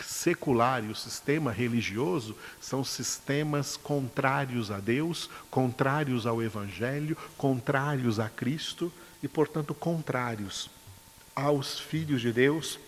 secular 0.02 0.84
e 0.84 0.88
o 0.88 0.96
sistema 0.96 1.52
religioso 1.52 2.36
são 2.60 2.82
sistemas 2.82 3.76
contrários 3.76 4.68
a 4.72 4.80
Deus, 4.80 5.30
contrários 5.48 6.26
ao 6.26 6.42
Evangelho, 6.42 7.16
contrários 7.36 8.18
a 8.18 8.28
Cristo 8.28 8.92
e, 9.22 9.28
portanto, 9.28 9.74
contrários 9.74 10.70
aos 11.34 11.78
filhos 11.78 12.20
de 12.20 12.32
Deus, 12.32 12.78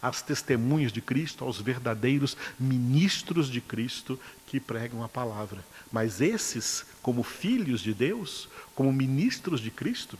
às 0.00 0.22
testemunhas 0.22 0.92
de 0.92 1.00
Cristo, 1.00 1.44
aos 1.44 1.60
verdadeiros 1.60 2.36
ministros 2.58 3.48
de 3.48 3.60
Cristo 3.60 4.18
que 4.46 4.60
pregam 4.60 5.02
a 5.02 5.08
palavra. 5.08 5.64
Mas 5.90 6.20
esses, 6.20 6.86
como 7.02 7.22
filhos 7.22 7.80
de 7.80 7.92
Deus, 7.92 8.48
como 8.74 8.92
ministros 8.92 9.60
de 9.60 9.70
Cristo, 9.70 10.18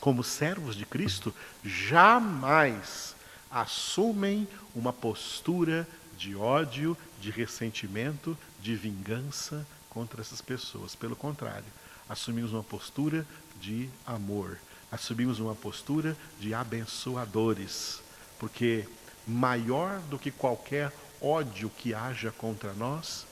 como 0.00 0.24
servos 0.24 0.74
de 0.74 0.84
Cristo, 0.84 1.34
jamais 1.64 3.14
assumem 3.50 4.48
uma 4.74 4.92
postura 4.92 5.86
de 6.18 6.34
ódio, 6.34 6.96
de 7.20 7.30
ressentimento, 7.30 8.36
de 8.60 8.74
vingança 8.74 9.66
contra 9.88 10.20
essas 10.20 10.40
pessoas. 10.40 10.94
Pelo 10.94 11.14
contrário, 11.14 11.66
assumimos 12.08 12.52
uma 12.52 12.62
postura 12.62 13.26
de 13.60 13.88
amor, 14.06 14.58
assumimos 14.92 15.40
uma 15.40 15.54
postura 15.54 16.14
de 16.38 16.52
abençoadores, 16.52 18.02
porque 18.38 18.86
maior 19.26 19.98
do 20.02 20.18
que 20.18 20.30
qualquer 20.30 20.92
ódio 21.18 21.70
que 21.70 21.94
haja 21.94 22.30
contra 22.30 22.74
nós 22.74 23.26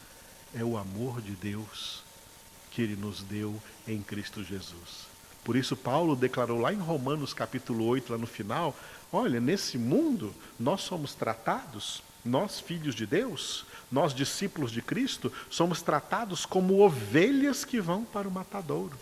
é 0.54 0.64
o 0.64 0.78
amor 0.78 1.20
de 1.20 1.32
Deus 1.32 2.02
que 2.70 2.80
ele 2.80 2.96
nos 2.96 3.22
deu 3.22 3.60
em 3.86 4.00
Cristo 4.00 4.42
Jesus. 4.42 5.10
Por 5.44 5.54
isso 5.56 5.76
Paulo 5.76 6.16
declarou 6.16 6.58
lá 6.58 6.72
em 6.72 6.78
Romanos 6.78 7.34
capítulo 7.34 7.84
8, 7.86 8.12
lá 8.12 8.18
no 8.18 8.26
final, 8.26 8.74
olha, 9.12 9.40
nesse 9.40 9.76
mundo 9.76 10.34
nós 10.58 10.80
somos 10.80 11.14
tratados, 11.14 12.02
nós 12.24 12.60
filhos 12.60 12.94
de 12.94 13.04
Deus, 13.06 13.66
nós 13.90 14.14
discípulos 14.14 14.70
de 14.70 14.80
Cristo, 14.80 15.32
somos 15.50 15.82
tratados 15.82 16.46
como 16.46 16.80
ovelhas 16.80 17.64
que 17.64 17.80
vão 17.80 18.04
para 18.04 18.28
o 18.28 18.30
matadouro. 18.30 18.96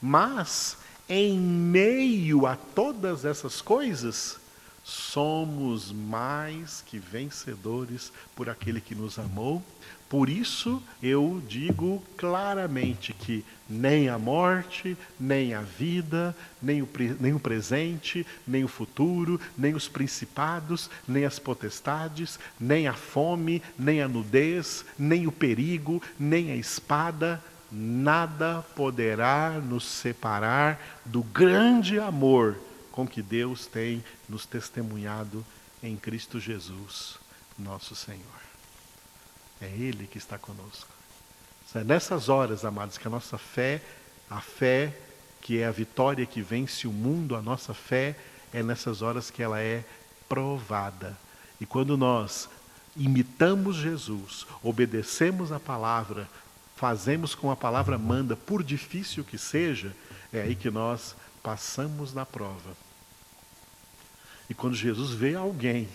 Mas 0.00 0.78
em 1.10 1.36
meio 1.36 2.46
a 2.46 2.54
todas 2.54 3.24
essas 3.24 3.60
coisas, 3.60 4.38
somos 4.84 5.90
mais 5.90 6.82
que 6.86 7.00
vencedores 7.00 8.12
por 8.36 8.48
aquele 8.48 8.80
que 8.80 8.94
nos 8.94 9.18
amou. 9.18 9.60
Por 10.08 10.28
isso 10.28 10.82
eu 11.02 11.42
digo 11.48 12.02
claramente 12.16 13.12
que 13.12 13.44
nem 13.68 14.08
a 14.08 14.18
morte, 14.18 14.96
nem 15.18 15.52
a 15.54 15.62
vida, 15.62 16.34
nem 16.62 16.80
o, 16.80 16.88
nem 17.18 17.32
o 17.32 17.40
presente, 17.40 18.26
nem 18.46 18.64
o 18.64 18.68
futuro, 18.68 19.40
nem 19.58 19.74
os 19.74 19.88
principados, 19.88 20.90
nem 21.06 21.24
as 21.24 21.38
potestades, 21.38 22.38
nem 22.58 22.86
a 22.86 22.94
fome, 22.94 23.62
nem 23.78 24.00
a 24.00 24.08
nudez, 24.08 24.84
nem 24.98 25.26
o 25.26 25.32
perigo, 25.32 26.02
nem 26.18 26.50
a 26.52 26.56
espada, 26.56 27.42
nada 27.70 28.64
poderá 28.74 29.50
nos 29.50 29.84
separar 29.84 31.00
do 31.04 31.22
grande 31.22 31.98
amor 31.98 32.58
com 32.90 33.06
que 33.06 33.22
Deus 33.22 33.66
tem 33.66 34.04
nos 34.28 34.44
testemunhado 34.46 35.44
em 35.82 35.96
Cristo 35.96 36.40
Jesus, 36.40 37.18
nosso 37.58 37.94
Senhor. 37.94 38.20
É 39.60 39.66
Ele 39.66 40.06
que 40.06 40.18
está 40.18 40.38
conosco. 40.38 40.88
É 41.74 41.84
nessas 41.84 42.28
horas, 42.28 42.64
amados, 42.64 42.98
que 42.98 43.06
a 43.06 43.10
nossa 43.10 43.38
fé, 43.38 43.80
a 44.28 44.40
fé 44.40 44.92
que 45.40 45.58
é 45.58 45.66
a 45.66 45.70
vitória 45.70 46.26
que 46.26 46.42
vence 46.42 46.86
o 46.86 46.92
mundo, 46.92 47.34
a 47.34 47.42
nossa 47.42 47.72
fé, 47.72 48.16
é 48.52 48.62
nessas 48.62 49.02
horas 49.02 49.30
que 49.30 49.42
ela 49.42 49.60
é 49.60 49.84
provada. 50.28 51.16
E 51.60 51.66
quando 51.66 51.96
nós 51.96 52.48
imitamos 52.96 53.76
Jesus, 53.76 54.46
obedecemos 54.62 55.52
a 55.52 55.60
palavra, 55.60 56.28
fazemos 56.80 57.34
como 57.34 57.52
a 57.52 57.56
palavra 57.56 57.98
manda, 57.98 58.34
por 58.34 58.62
difícil 58.62 59.22
que 59.22 59.36
seja, 59.36 59.94
é 60.32 60.40
aí 60.40 60.56
que 60.56 60.70
nós 60.70 61.14
passamos 61.42 62.14
na 62.14 62.24
prova. 62.24 62.74
E 64.48 64.54
quando 64.54 64.74
Jesus 64.74 65.10
vê 65.10 65.34
alguém, 65.34 65.86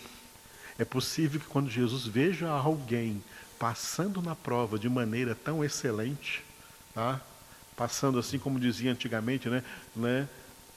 é 0.78 0.84
possível 0.84 1.40
que 1.40 1.46
quando 1.46 1.68
Jesus 1.68 2.06
veja 2.06 2.48
alguém 2.48 3.20
passando 3.58 4.22
na 4.22 4.36
prova 4.36 4.78
de 4.78 4.88
maneira 4.88 5.34
tão 5.34 5.64
excelente, 5.64 6.44
tá? 6.94 7.20
passando 7.76 8.16
assim 8.16 8.38
como 8.38 8.60
dizia 8.60 8.92
antigamente, 8.92 9.48
né? 9.48 9.64
né? 9.96 10.28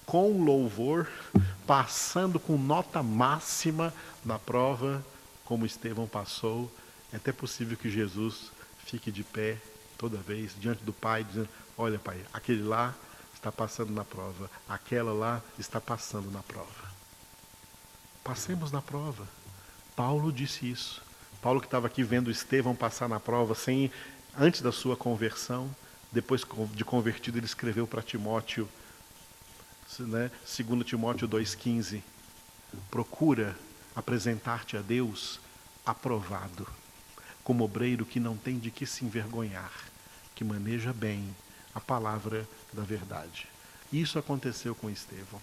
com 0.07 0.43
louvor, 0.43 1.07
passando 1.67 2.39
com 2.39 2.57
nota 2.57 3.03
máxima 3.03 3.93
na 4.25 4.39
prova, 4.39 5.05
como 5.45 5.67
Estevão 5.67 6.07
passou, 6.07 6.73
é 7.13 7.17
até 7.17 7.31
possível 7.31 7.77
que 7.77 7.91
Jesus 7.91 8.51
fique 8.87 9.11
de 9.11 9.23
pé 9.23 9.59
toda 9.99 10.17
vez 10.17 10.55
diante 10.59 10.83
do 10.83 10.93
Pai, 10.93 11.23
dizendo: 11.23 11.49
Olha, 11.77 11.99
Pai, 11.99 12.19
aquele 12.33 12.63
lá 12.63 12.95
está 13.35 13.51
passando 13.51 13.91
na 13.91 14.03
prova, 14.03 14.49
aquela 14.67 15.13
lá 15.13 15.41
está 15.59 15.79
passando 15.79 16.31
na 16.31 16.41
prova. 16.41 16.89
Passemos 18.23 18.71
na 18.71 18.81
prova. 18.81 19.27
Paulo 19.95 20.31
disse 20.31 20.69
isso. 20.69 21.01
Paulo 21.41 21.59
que 21.59 21.67
estava 21.67 21.87
aqui 21.87 22.03
vendo 22.03 22.31
Estevão 22.31 22.75
passar 22.75 23.07
na 23.07 23.19
prova 23.19 23.53
sem 23.53 23.91
antes 24.37 24.61
da 24.61 24.71
sua 24.71 24.95
conversão, 24.95 25.73
depois 26.11 26.41
de 26.73 26.83
convertido 26.83 27.37
ele 27.37 27.45
escreveu 27.45 27.87
para 27.87 28.01
Timóteo, 28.01 28.67
né, 29.99 30.31
2 30.45 30.85
Timóteo 30.85 31.27
2,15, 31.27 32.01
procura 32.89 33.55
apresentar-te 33.95 34.77
a 34.77 34.81
Deus 34.81 35.39
aprovado, 35.85 36.67
como 37.43 37.63
obreiro 37.63 38.05
que 38.05 38.19
não 38.19 38.37
tem 38.37 38.59
de 38.59 38.69
que 38.69 38.85
se 38.85 39.03
envergonhar, 39.05 39.71
que 40.39 40.43
maneja 40.45 40.93
bem 40.93 41.35
a 41.75 41.81
palavra 41.81 42.47
da 42.71 42.81
verdade. 42.81 43.45
Isso 43.91 44.17
aconteceu 44.17 44.73
com 44.73 44.89
Estevão. 44.89 45.41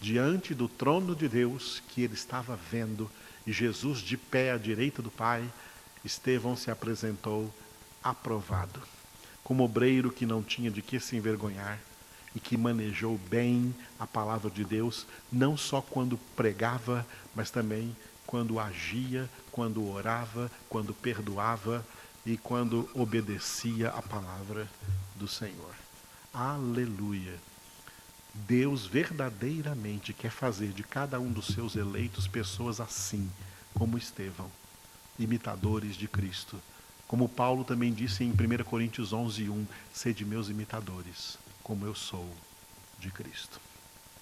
Diante 0.00 0.52
do 0.52 0.66
trono 0.66 1.14
de 1.14 1.28
Deus 1.28 1.80
que 1.90 2.02
ele 2.02 2.14
estava 2.14 2.56
vendo, 2.56 3.08
e 3.46 3.52
Jesus 3.52 4.00
de 4.00 4.16
pé 4.16 4.50
à 4.50 4.58
direita 4.58 5.00
do 5.00 5.12
Pai, 5.12 5.48
Estevão 6.04 6.56
se 6.56 6.72
apresentou 6.72 7.54
aprovado, 8.02 8.82
como 9.44 9.62
obreiro 9.62 10.10
que 10.10 10.26
não 10.26 10.42
tinha 10.42 10.72
de 10.72 10.82
que 10.82 10.98
se 10.98 11.14
envergonhar 11.14 11.78
e 12.34 12.40
que 12.40 12.56
manejou 12.56 13.16
bem 13.30 13.72
a 13.96 14.08
palavra 14.08 14.50
de 14.50 14.64
Deus, 14.64 15.06
não 15.30 15.56
só 15.56 15.80
quando 15.80 16.18
pregava, 16.34 17.06
mas 17.32 17.48
também 17.48 17.96
quando 18.26 18.58
agia, 18.58 19.30
quando 19.52 19.88
orava, 19.88 20.50
quando 20.68 20.92
perdoava 20.92 21.86
e 22.24 22.36
quando 22.36 22.88
obedecia 22.94 23.88
a 23.90 24.02
palavra 24.02 24.68
do 25.16 25.26
Senhor. 25.26 25.74
Aleluia! 26.32 27.38
Deus 28.34 28.86
verdadeiramente 28.86 30.12
quer 30.12 30.30
fazer 30.30 30.72
de 30.72 30.82
cada 30.82 31.20
um 31.20 31.30
dos 31.30 31.48
seus 31.48 31.76
eleitos 31.76 32.26
pessoas 32.26 32.80
assim, 32.80 33.30
como 33.74 33.98
Estevão, 33.98 34.50
imitadores 35.18 35.96
de 35.96 36.08
Cristo. 36.08 36.58
Como 37.06 37.28
Paulo 37.28 37.62
também 37.62 37.92
disse 37.92 38.24
em 38.24 38.30
1 38.30 38.64
Coríntios 38.64 39.12
11, 39.12 39.50
1, 39.50 39.66
sede 39.92 40.24
meus 40.24 40.48
imitadores, 40.48 41.36
como 41.62 41.84
eu 41.84 41.94
sou 41.94 42.26
de 42.98 43.10
Cristo. 43.10 43.60